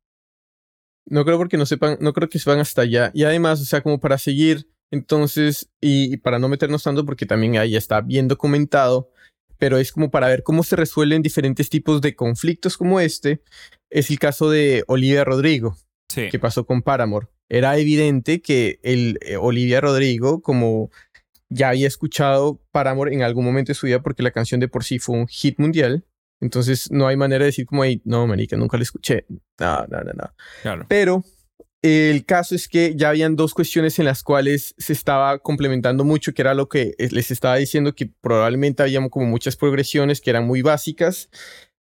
[1.05, 3.11] No creo porque no sepan, no creo que sepan hasta allá.
[3.13, 7.25] Y además, o sea, como para seguir, entonces, y, y para no meternos tanto, porque
[7.25, 9.11] también ahí está bien documentado,
[9.57, 13.41] pero es como para ver cómo se resuelven diferentes tipos de conflictos como este,
[13.89, 15.75] es el caso de Olivia Rodrigo,
[16.09, 16.29] Sí.
[16.31, 17.27] que pasó con Paramore.
[17.49, 20.89] Era evidente que el eh, Olivia Rodrigo, como
[21.49, 24.83] ya había escuchado Paramore en algún momento de su vida, porque la canción de por
[24.83, 26.05] sí fue un hit mundial,
[26.41, 29.25] entonces no hay manera de decir como, "Ey, no, marica, nunca la escuché.
[29.59, 30.31] No, no, no, no.
[30.61, 30.85] Claro.
[30.87, 31.23] Pero
[31.81, 36.33] el caso es que ya habían dos cuestiones en las cuales se estaba complementando mucho,
[36.33, 40.29] que era lo que eh, les estaba diciendo, que probablemente había como muchas progresiones que
[40.29, 41.29] eran muy básicas,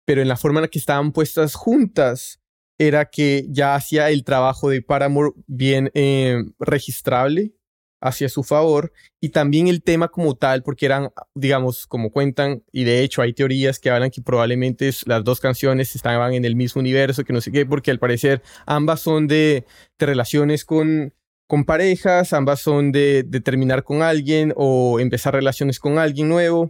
[0.05, 2.39] pero en la forma en la que estaban puestas juntas
[2.77, 7.56] era que ya hacía el trabajo de Paramore bien eh, registrable
[7.99, 12.83] hacia su favor y también el tema como tal, porque eran, digamos, como cuentan, y
[12.83, 16.79] de hecho hay teorías que hablan que probablemente las dos canciones estaban en el mismo
[16.79, 19.65] universo, que no sé qué, porque al parecer ambas son de,
[19.97, 21.13] de relaciones con,
[21.47, 26.69] con parejas, ambas son de, de terminar con alguien o empezar relaciones con alguien nuevo.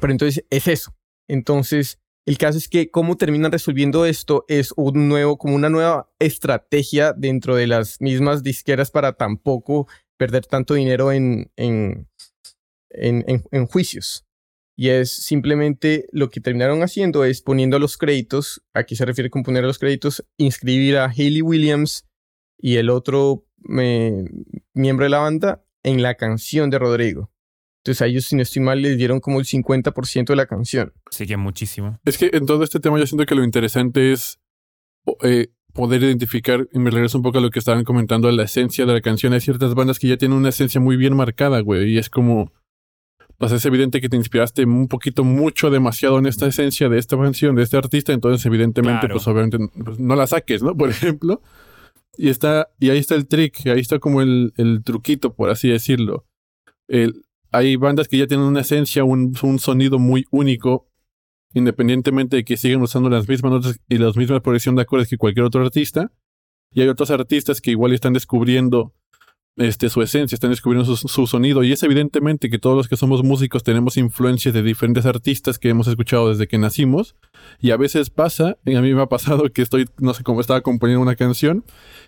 [0.00, 0.94] Pero entonces es eso.
[1.28, 6.10] Entonces, el caso es que cómo terminan resolviendo esto es un nuevo, como una nueva
[6.18, 12.06] estrategia dentro de las mismas disqueras para tampoco perder tanto dinero en, en,
[12.90, 14.26] en, juicios.
[14.76, 19.42] Y es simplemente lo que terminaron haciendo es poniendo los créditos, aquí se refiere con
[19.42, 22.06] poner los créditos, inscribir a Hayley Williams
[22.58, 23.46] y el otro
[23.78, 24.24] eh,
[24.74, 27.29] miembro de la banda en la canción de Rodrigo.
[27.82, 30.92] Entonces a ellos, si no estoy mal, les dieron como el 50% de la canción.
[31.10, 31.98] Sí que muchísimo.
[32.04, 34.38] Es que en todo este tema yo siento que lo interesante es
[35.22, 38.84] eh, poder identificar, y me regreso un poco a lo que estaban comentando, la esencia
[38.84, 39.32] de la canción.
[39.32, 42.52] Hay ciertas bandas que ya tienen una esencia muy bien marcada, güey, y es como,
[43.38, 47.16] pues es evidente que te inspiraste un poquito, mucho, demasiado en esta esencia de esta
[47.16, 49.14] canción, de este artista, entonces evidentemente, Claro.
[49.14, 50.76] pues obviamente pues, no la saques, ¿no?
[50.76, 51.40] Por ejemplo.
[52.18, 55.68] Y está, y ahí está el trick, ahí está como el, el truquito, por así
[55.70, 56.26] decirlo.
[56.86, 60.88] El, hay bandas que ya tienen una esencia, un, sonido muy único,
[61.52, 65.16] independientemente de que sigan usando las mismas notas y la misma progresión de acordes que
[65.16, 66.12] cualquier otro artista.
[66.72, 68.94] Y hay otros artistas que igual están descubriendo
[69.60, 71.62] este, su esencia, están descubriendo su, su sonido.
[71.62, 75.68] Y es evidentemente que todos los que somos músicos tenemos influencias de diferentes artistas que
[75.68, 77.14] hemos escuchado desde que nacimos.
[77.60, 80.40] Y a veces pasa, y a mí me ha pasado que estoy, no sé cómo
[80.40, 81.64] estaba componiendo una canción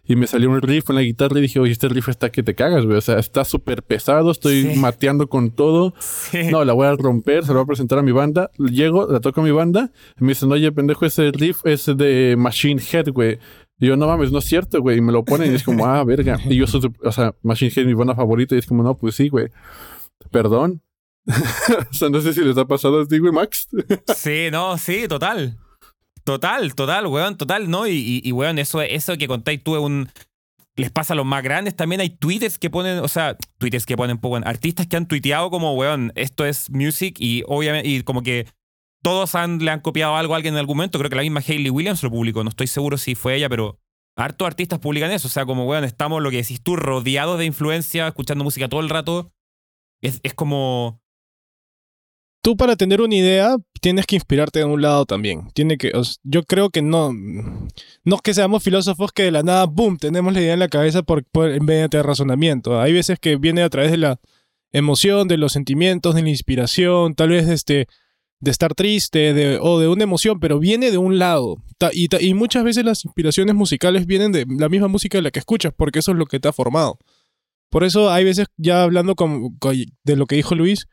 [0.07, 2.43] y me salió un riff en la guitarra y dije, oye, este riff está que
[2.43, 2.97] te cagas, güey.
[2.99, 4.79] O sea, está súper pesado, estoy Sí.
[4.79, 5.95] mateando con todo.
[6.01, 6.45] Sí.
[6.51, 8.51] No, la voy a romper, se la voy a presentar a mi banda.
[8.59, 9.91] Llego, la toco a mi banda.
[10.21, 13.39] Y me dicen, oye, pendejo, ese riff es de Machine Head, güey.
[13.83, 14.99] Y yo, no mames, no es cierto, güey.
[14.99, 16.39] Y me lo ponen y es como, ah, verga.
[16.45, 16.67] Y yo
[17.03, 18.55] o sea, Machine Head mi banda favorita.
[18.55, 19.49] Y es como, no, pues sí, güey.
[20.31, 20.81] Perdón.
[21.27, 23.67] o sea, no sé si les ha pasado a ti, güey, Max.
[24.15, 25.59] Sí, no, sí, total.
[26.23, 27.89] Total, total, weón, total, ¿no?
[27.89, 30.09] Y, y, y, weón, eso, eso que contáis tú es un.
[30.77, 31.75] Les pasa a los más grandes.
[31.75, 35.51] También hay twitters que ponen, o sea, twitters que ponen, pues, artistas que han tuiteado
[35.51, 38.47] como, weón, esto es music y obviamente, y como que
[39.03, 40.99] todos han, le han copiado algo a alguien en algún momento.
[40.99, 43.79] Creo que la misma Hayley Williams lo publicó, no estoy seguro si fue ella, pero
[44.17, 45.29] hartos artistas publican eso.
[45.29, 48.81] O sea, como, weón, estamos, lo que decís tú, rodeados de influencia, escuchando música todo
[48.81, 49.33] el rato.
[50.01, 51.01] Es, como.
[52.45, 55.49] Tú para tener una idea tienes que inspirarte de un lado también.
[55.55, 55.93] Tiene que,
[56.25, 60.33] yo creo que no, no es que seamos filósofos que de la nada, boom, tenemos
[60.33, 62.81] la idea en la cabeza por, por de razonamiento.
[62.81, 64.21] Hay veces que viene a través de la
[64.73, 67.87] emoción, de los sentimientos, de la inspiración, tal vez este,
[68.43, 71.63] de estar triste de, o de una emoción, pero viene de un lado.
[71.93, 75.39] Y, y muchas veces las inspiraciones musicales vienen de la misma música de la que
[75.39, 76.99] escuchas, porque eso es lo que te ha formado.
[77.71, 79.57] Por eso hay veces, ya hablando con-
[80.05, 80.89] de lo que dijo Luis,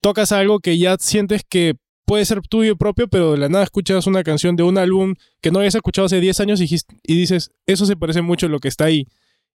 [0.00, 1.74] tocas algo que ya sientes que
[2.06, 5.50] puede ser tuyo propio, pero de la nada escuchas una canción de un álbum que
[5.50, 6.64] no habías escuchado hace 10 años y,
[7.04, 9.06] y dices, eso se parece mucho a lo que está ahí.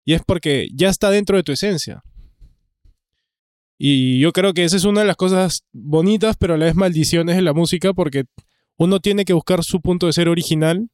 [0.06, 2.04] Y es porque ya está dentro de tu esencia.
[3.80, 6.76] Y yo creo que esa es una de las cosas bonitas, pero a la vez
[6.76, 8.24] maldiciones de la música, porque
[8.78, 10.90] uno tiene que buscar su punto de ser original,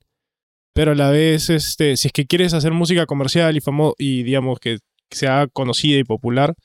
[0.74, 4.24] pero a la vez, este, si es que quieres hacer música comercial y famoso y
[4.24, 4.80] digamos que
[5.12, 6.56] sea conocida y popular,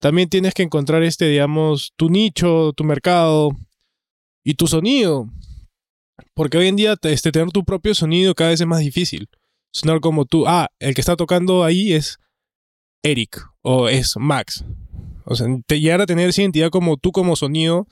[0.00, 3.50] también tienes que encontrar este, digamos, tu nicho, tu mercado
[4.44, 5.26] y tu sonido.
[6.34, 9.28] Porque hoy en día te- este, tener tu propio sonido cada vez es más difícil.
[9.72, 12.18] Sonar como tú, ah, el que está tocando ahí es
[13.02, 14.64] Eric o es Max.
[15.24, 17.86] O sea, te, llegar a tener esa identidad como tú como sonido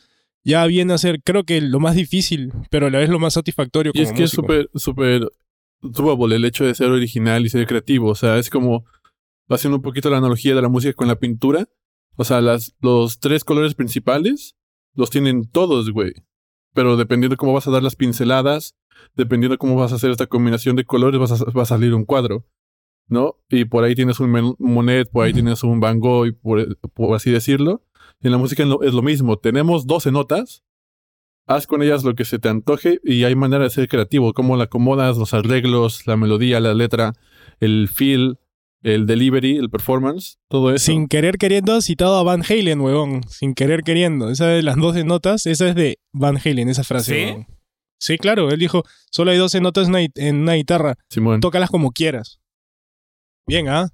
[0.45, 3.35] ya viene a ser, creo que lo más difícil, pero a la vez lo más
[3.35, 3.93] satisfactorio.
[3.95, 4.43] Y es como que es músico.
[4.43, 5.29] súper, súper
[5.83, 8.09] doable el hecho de ser original y ser creativo.
[8.11, 8.85] O sea, es como
[9.49, 11.69] haciendo un poquito la analogía de la música con la pintura.
[12.17, 14.55] O sea, las, los tres colores principales
[14.95, 16.13] Los tienen todos, güey.
[16.75, 18.75] Pero dependiendo de cómo vas a dar las pinceladas,
[19.15, 21.95] dependiendo de cómo vas a hacer esta combinación de colores, vas a- va a salir
[21.95, 22.45] un cuadro.
[23.11, 23.37] ¿No?
[23.51, 27.31] Y por ahí tienes un Monet, por ahí tienes un Van Gogh, por, por así
[27.31, 27.83] decirlo.
[28.23, 29.37] En la música es lo, es lo mismo.
[29.37, 30.63] Tenemos 12 notas.
[31.47, 34.33] Haz con ellas lo que se te antoje y hay manera de ser creativo.
[34.33, 37.13] Cómo la acomodas, los arreglos, la melodía, la letra,
[37.59, 38.39] el feel,
[38.85, 40.87] el delivery, el performance, todo eso.
[40.87, 43.23] Sin querer queriendo ha citado a Van Halen, huevón.
[43.29, 44.31] Sin querer queriendo.
[44.31, 47.15] Esa de las 12 notas, esa es de Van Halen, esa frase.
[47.15, 47.25] ¿Sí?
[47.31, 47.47] huevón.
[47.99, 48.51] Sí, claro.
[48.51, 50.95] Él dijo, solo hay 12 notas en una, gui- en una guitarra.
[51.09, 51.41] Simón.
[51.41, 52.40] Tócalas como quieras.
[53.47, 53.89] Bien, ¿ah?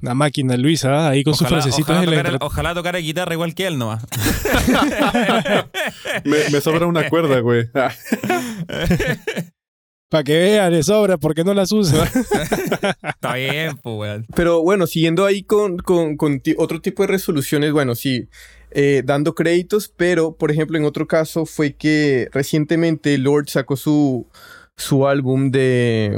[0.00, 1.10] La máquina Luisa, ¿ah?
[1.10, 4.04] ahí con sus frasecitas ojalá de la ojalá tocara guitarra igual que él nomás.
[6.24, 7.64] Me, me sobra una cuerda, güey.
[10.10, 12.04] Para que vean, le sobra porque no las usa.
[13.02, 14.26] Está bien, pues, weón.
[14.36, 16.16] Pero bueno, siguiendo ahí con, con-
[16.58, 18.28] otro tipo de resoluciones, bueno, sí,
[18.70, 24.28] eh, dando créditos, pero por ejemplo en otro caso fue que recientemente Lord sacó su,
[24.76, 26.16] su álbum de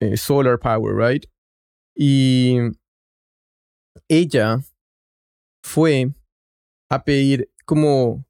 [0.00, 1.24] eh, Solar Power, ¿right?
[1.94, 2.58] Y
[4.08, 4.60] ella
[5.62, 6.12] fue
[6.90, 8.24] a pedir como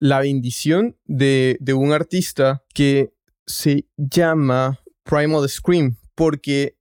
[0.00, 3.12] la bendición de, de un artista que
[3.46, 6.76] se llama Primal Scream, porque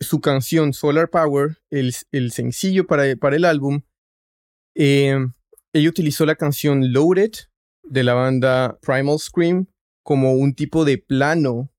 [0.00, 3.82] su canción Solar Power, el, el sencillo para, para el álbum,
[4.74, 5.16] eh,
[5.72, 7.32] ella utilizó la canción Loaded
[7.82, 9.66] de la banda Primal Scream
[10.02, 11.70] como un tipo de plano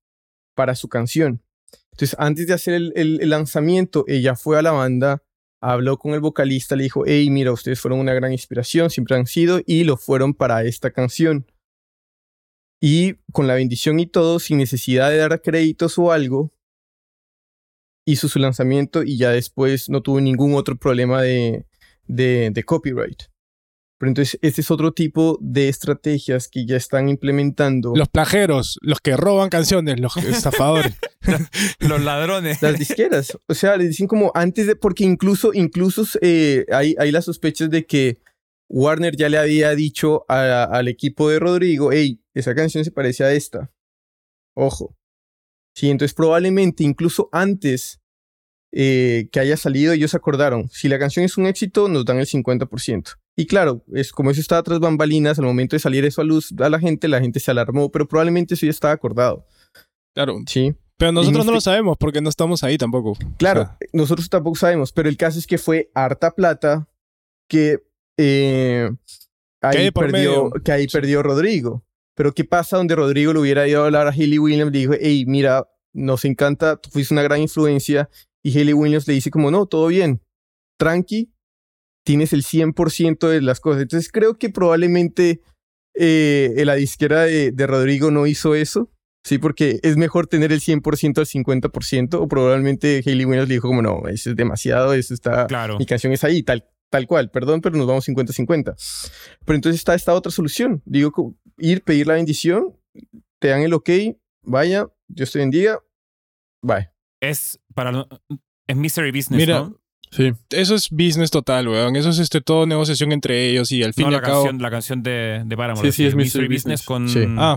[0.54, 1.42] para su canción.
[1.92, 5.22] Entonces, antes de hacer el, lanzamiento, ella fue a la banda,
[5.60, 9.26] habló con el vocalista, le dijo, hey, mira, ustedes fueron una gran inspiración, siempre han
[9.26, 11.46] sido, y lo fueron para esta canción.
[12.80, 16.52] Y con la bendición y todo, sin necesidad de dar créditos o algo,
[18.04, 21.66] hizo su lanzamiento y ya después no tuvo ningún otro problema de,
[22.06, 23.31] de copyright.
[24.02, 28.98] Pero entonces, este es otro tipo de estrategias que ya están implementando los plajeros, los
[28.98, 30.92] que roban canciones, los estafadores.
[31.78, 32.60] Los ladrones.
[32.62, 33.38] las disqueras.
[33.46, 37.70] O sea, le dicen como antes de, porque incluso, incluso eh, hay, hay las sospechas
[37.70, 38.18] de que
[38.68, 43.22] Warner ya le había dicho a- al equipo de Rodrigo, hey, esa canción se parece
[43.22, 43.70] a esta.
[44.56, 44.96] Ojo.
[45.76, 48.00] Sí, entonces probablemente incluso antes
[48.72, 52.26] eh, que haya salido, ellos acordaron, si la canción es un éxito, nos dan el
[52.26, 53.16] 50%.
[53.36, 56.52] Y claro, es como eso estaba tras bambalinas, al momento de salir eso a luz
[56.58, 59.46] a la gente, la gente se alarmó, pero probablemente eso ya estaba acordado.
[60.14, 60.38] Claro.
[60.46, 60.74] Sí.
[60.98, 63.16] Pero nosotros no este- lo sabemos porque no estamos ahí tampoco.
[63.38, 66.88] Claro, O sea, nosotros tampoco sabemos, pero el caso es que fue harta plata
[67.48, 67.82] que
[68.18, 68.90] eh,
[69.62, 71.82] ahí, perdió, que ahí perdió Rodrigo.
[72.14, 74.70] Pero ¿qué pasa donde Rodrigo le hubiera ido a hablar a Haley Williams?
[74.72, 78.10] Le dijo, hey, mira, nos encanta, tú fuiste una gran influencia.
[78.44, 80.20] Y Haley Williams le dice como, no, todo bien,
[80.78, 81.32] tranqui,
[82.04, 83.82] tienes el 100% de las cosas.
[83.82, 85.40] Entonces creo que probablemente
[85.94, 88.90] eh, la disquera de, de Rodrigo no hizo eso.
[89.24, 93.68] Sí, porque es mejor tener el 100% al 50%, o probablemente Hayley Williams le dijo
[93.68, 95.78] como, no, eso es demasiado, eso está, Claro.
[95.78, 98.74] mi canción es ahí, tal, tal cual, perdón, pero nos vamos 50-50.
[99.44, 102.76] Pero entonces está esta otra solución, digo, ir, pedir la bendición,
[103.38, 103.90] te dan el ok,
[104.42, 105.78] vaya, Dios te bendiga,
[106.60, 106.90] bye.
[107.20, 108.08] Es para no-
[108.66, 109.80] es Mystery Business, Mira, ¿no?
[110.12, 110.30] Sí.
[110.50, 111.96] Eso es business total, weón.
[111.96, 114.42] Eso es este, todo negociación entre ellos y al fin No, y la al cabo.
[114.44, 115.90] canción, la canción de, de Paramore.
[115.90, 116.86] Sí, sí, es Mystery Business, Business.
[116.86, 117.24] con, Sí.
[117.38, 117.56] Ah,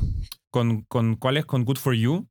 [0.49, 1.15] con, con.
[1.17, 1.45] ¿Cuál es?
[1.45, 2.27] Con Good For You.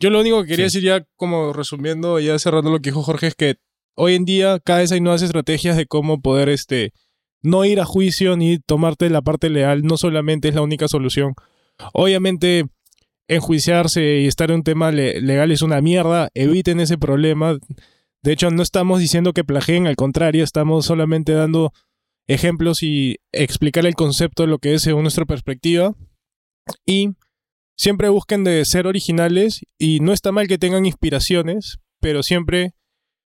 [0.00, 0.78] yo lo único que quería Sí.
[0.78, 3.56] decir ya, como resumiendo, ya cerrando lo que dijo Jorge, es que
[3.96, 6.92] hoy en día cada vez hay nuevas estrategias de cómo poder este,
[7.42, 9.82] no ir a juicio ni tomarte la parte leal.
[9.82, 11.34] No solamente es la única solución.
[11.92, 12.66] Obviamente,
[13.28, 16.28] enjuiciarse y estar en un tema le- legal es una mierda.
[16.34, 17.58] Eviten ese problema.
[18.24, 21.74] De hecho, no estamos diciendo que plagien, al contrario, estamos solamente dando
[22.26, 25.94] ejemplos y explicar el concepto de lo que es según nuestra perspectiva.
[26.86, 27.10] Y
[27.76, 32.72] siempre busquen de ser originales y no está mal que tengan inspiraciones, pero siempre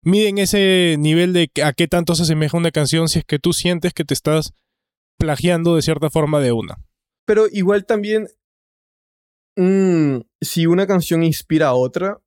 [0.04, 3.52] miden ese nivel de a qué tanto se asemeja una canción si es que tú
[3.52, 4.52] sientes que te estás
[5.18, 6.76] plagiando de cierta forma de una.
[7.24, 8.28] Pero igual también,
[9.56, 12.20] mm, si una canción inspira a otra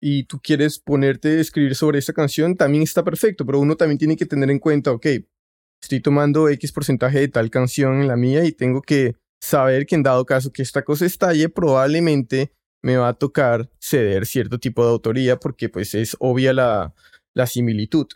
[0.00, 3.98] y tú quieres ponerte a escribir sobre esa canción, también está perfecto, pero uno también
[3.98, 5.06] tiene que tener en cuenta, ok,
[5.80, 9.94] estoy tomando X porcentaje de tal canción en la mía y tengo que saber que
[9.94, 14.84] en dado caso que esta cosa estalle, probablemente me va a tocar ceder cierto tipo
[14.84, 16.94] de autoría porque pues es obvia la,
[17.34, 18.06] la similitud.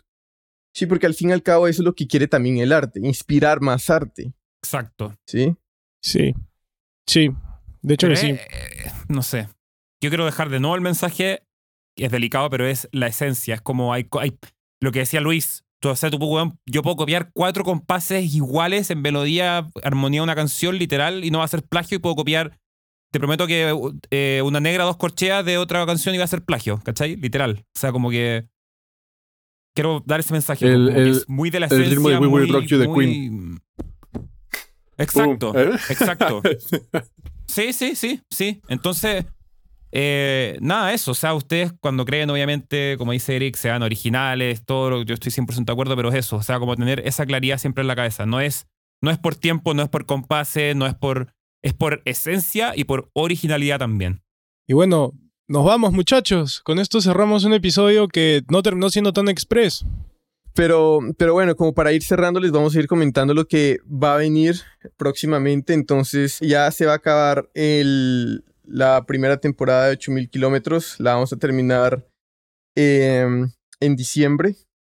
[0.73, 2.99] Sí, porque al fin y al cabo eso es lo que quiere también el arte,
[3.03, 5.13] inspirar más arte, Exacto.
[5.25, 5.55] ¿sí?
[6.01, 6.33] Sí.
[7.07, 7.31] Sí.
[7.81, 8.31] De hecho Pero que sí.
[8.31, 9.47] eh, no sé.
[10.01, 11.43] Yo quiero dejar de nuevo el mensaje,
[12.05, 13.55] es delicado, pero es la esencia.
[13.55, 14.37] Es como hay, hay
[14.81, 19.01] lo que decía Luis, o sea, tú, weón, yo puedo copiar cuatro compases iguales en
[19.01, 22.59] melodía, armonía de una canción, literal, y no va a ser plagio, y puedo copiar.
[23.11, 23.75] Te prometo que
[24.11, 27.15] eh, una negra, dos corcheas de otra canción iba a ser plagio, ¿cachai?
[27.17, 27.65] Literal.
[27.75, 28.47] O sea, como que.
[29.75, 30.65] Quiero dar ese mensaje.
[30.67, 31.89] El- el- es muy de la el esencia.
[31.95, 33.59] ritmo de We Will muy- Rock You de muy-
[34.97, 35.61] Exacto, Pum.
[35.61, 35.71] ¿Eh?
[35.89, 36.41] exacto.
[37.47, 38.61] Sí, sí, sí, sí.
[38.69, 39.25] Entonces,
[39.91, 41.11] eh, nada, eso.
[41.11, 45.31] O sea, ustedes cuando creen, obviamente, como dice Eric, sean originales, todo lo yo estoy
[45.31, 46.37] 100% de acuerdo, pero es eso.
[46.37, 48.25] O sea, como tener esa claridad siempre en la cabeza.
[48.25, 48.67] No es,
[49.01, 51.33] no es por tiempo, no es por compase, no es por.
[51.63, 54.23] Es por esencia y por originalidad también.
[54.67, 55.13] Y bueno,
[55.47, 56.59] nos vamos muchachos.
[56.61, 59.85] Con esto cerramos un episodio que no terminó siendo tan express.
[60.55, 64.15] Pero, pero bueno, como para ir cerrando, les vamos a ir comentando lo que va
[64.15, 64.55] a venir
[64.97, 65.73] próximamente.
[65.73, 70.99] Entonces, ya se va a acabar el, la primera temporada de 8000 kilómetros.
[70.99, 72.05] La vamos a terminar
[72.75, 74.55] em, en diciembre.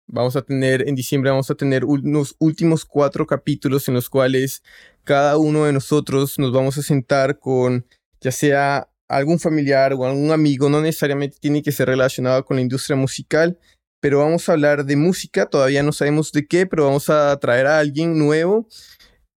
[0.07, 4.63] Vamos a tener, en diciembre vamos a tener unos últimos cuatro capítulos en los cuales
[5.05, 7.87] cada uno de nosotros nos vamos a sentar con,
[8.21, 12.63] ya sea algún familiar o algún amigo, no necesariamente tiene que ser relacionado con la
[12.63, 13.59] industria musical,
[14.01, 17.67] pero vamos a hablar de música, todavía no sabemos de qué, pero vamos a traer
[17.67, 18.67] a alguien nuevo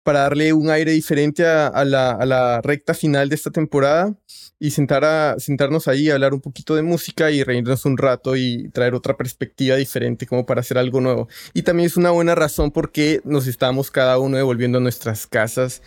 [0.05, 4.15] para darle un aire diferente a, a la, a la recta final de esta temporada
[4.61, 8.37] y sentar a, sentarnos ahí a hablar un poquito de música y reírnos un rato
[8.37, 11.29] y traer otra perspectiva diferente como para hacer algo nuevo.
[11.53, 15.83] Y también es una buena razón porque nos estamos cada uno devolviendo a nuestras casas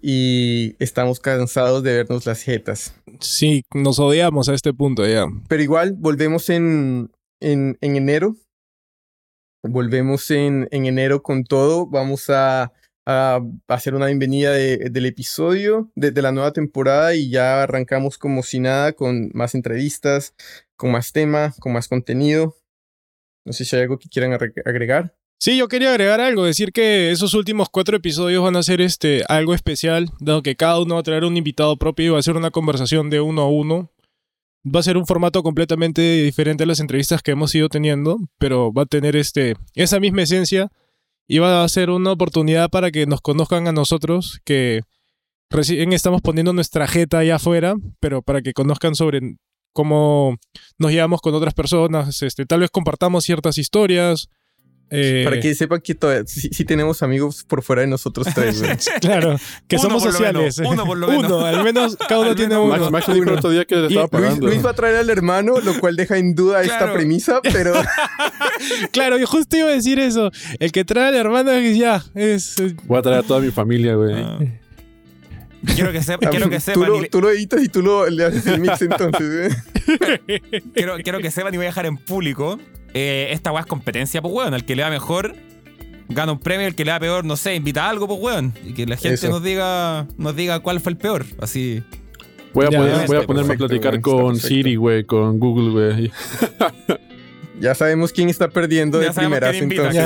[0.00, 2.94] y estamos cansados de vernos las jetas.
[3.20, 5.26] Sí, nos odiamos a este punto ya.
[5.48, 7.10] Pero igual, volvemos en,
[7.40, 8.36] en, en enero.
[9.62, 11.86] Volvemos en, en enero con todo.
[11.86, 12.72] Vamos a,
[13.06, 18.42] a hacer una bienvenida de- del episodio, de, la nueva temporada y ya arrancamos como
[18.42, 20.34] si nada con más entrevistas,
[20.76, 22.56] con más tema, con más contenido.
[23.44, 25.14] No sé si hay algo que quieran agregar.
[25.40, 29.24] Sí, yo quería agregar algo, decir que esos últimos cuatro episodios van a ser este
[29.28, 32.22] algo especial, dado que cada uno va a traer un invitado propio y va a
[32.22, 33.90] ser una conversación de uno a uno.
[34.64, 38.72] Va a ser un formato completamente diferente a las entrevistas que hemos ido teniendo, pero
[38.72, 40.70] va a tener este esa misma esencia
[41.38, 44.82] va a ser una oportunidad para que nos conozcan a nosotros, que
[45.50, 49.36] recién estamos poniendo nuestra jeta allá afuera, pero para que conozcan sobre
[49.72, 50.36] cómo
[50.78, 54.28] nos llevamos con otras personas, este, tal vez compartamos ciertas historias.
[54.94, 58.60] Eh, Para que sepan que todavía sí, sí tenemos amigos por fuera de nosotros tres.
[58.60, 58.76] güey.
[59.00, 59.36] Claro,
[59.66, 60.58] que Uno somos sociales.
[60.58, 61.24] menos, uno por lo menos.
[61.24, 62.90] Uno, al menos cada uno Al tiene menos uno.
[62.90, 64.46] Max, Max dijo el otro día que le Y estaba Luis, pagando.
[64.48, 67.72] Luis va a traer al hermano, lo cual deja en duda esta premisa, pero
[68.92, 70.30] Claro, yo justo iba a decir eso.
[70.58, 72.56] El que trae al hermano es ya, es...
[72.84, 74.14] Voy a traer a toda mi familia, güey.
[74.14, 74.38] Ah.
[75.74, 76.82] Quiero que, sepa- quiero que tú, sepan.
[76.82, 79.54] y lo, tú lo editas y tú lo, le haces el mix entonces.
[79.86, 80.40] ¿eh?
[80.74, 82.58] quiero, quiero que sepan y voy a dejar en público.
[82.94, 84.54] eh, esta weá es competencia, pues weón.
[84.54, 85.34] Al que le va mejor,
[86.08, 86.66] gana un premio.
[86.66, 88.54] El que le va peor, no sé, invita a algo, pues weón.
[88.66, 89.28] Y que la gente Eso.
[89.28, 91.24] nos diga, nos diga cuál fue el peor.
[91.40, 91.82] Así.
[92.54, 94.36] Voy a, Ya, poner- está voy a ponerme a platicar güey, con.
[94.36, 96.12] Siri, güey, con Google, güey.
[97.60, 100.04] Ya sabemos quién está perdiendo de Ya primeras entonces.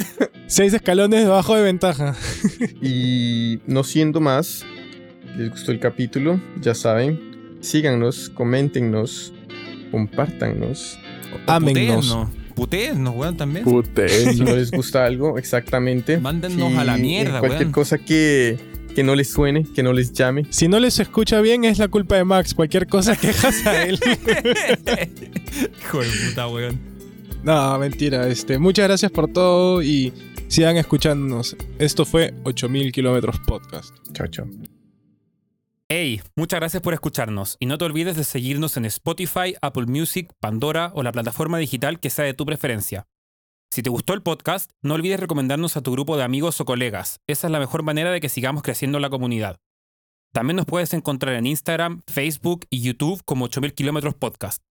[0.46, 2.16] Seis escalones debajo de ventaja.
[2.80, 4.64] Y no siendo más,
[5.38, 9.32] les gustó el capítulo, ya saben, síganos, coméntenos,
[9.90, 10.98] compártanos.
[11.46, 12.06] Ámennos.
[12.08, 12.28] Putéennos.
[12.54, 13.64] Putéennos, weón, también.
[13.64, 14.44] Si Puteño.
[14.44, 16.18] no les gusta algo, exactamente.
[16.18, 17.72] Mándennos a la mierda, Cualquier weón.
[17.72, 18.58] cosa que,
[18.96, 20.44] que no les suene, que no les llame.
[20.50, 22.54] Si no les escucha bien es la culpa de Max.
[22.54, 24.00] Cualquier cosa quejas a él.
[25.80, 26.80] Hijo de puta, weón.
[27.44, 28.26] no, mentira.
[28.26, 30.12] Este, muchas gracias por todo y
[30.48, 31.56] sigan escuchándonos.
[31.78, 33.94] Esto fue 8000 kilómetros podcast.
[34.12, 34.77] Chao, chao.
[35.90, 40.30] Hey, muchas gracias por escucharnos y no te olvides de seguirnos en Spotify, Apple Music,
[40.38, 43.06] Pandora o la plataforma digital que sea de tu preferencia.
[43.72, 47.22] Si te gustó el podcast, no olvides recomendarnos a tu grupo de amigos o colegas.
[47.26, 49.60] Esa es la mejor manera de que sigamos creciendo la comunidad.
[50.34, 54.62] También nos puedes encontrar en Instagram, Facebook y YouTube como 8000 kilómetros podcast.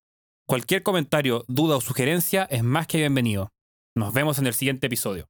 [0.47, 3.49] Cualquier comentario, duda o sugerencia es más que bienvenido.
[3.95, 5.28] Nos vemos en el siguiente episodio.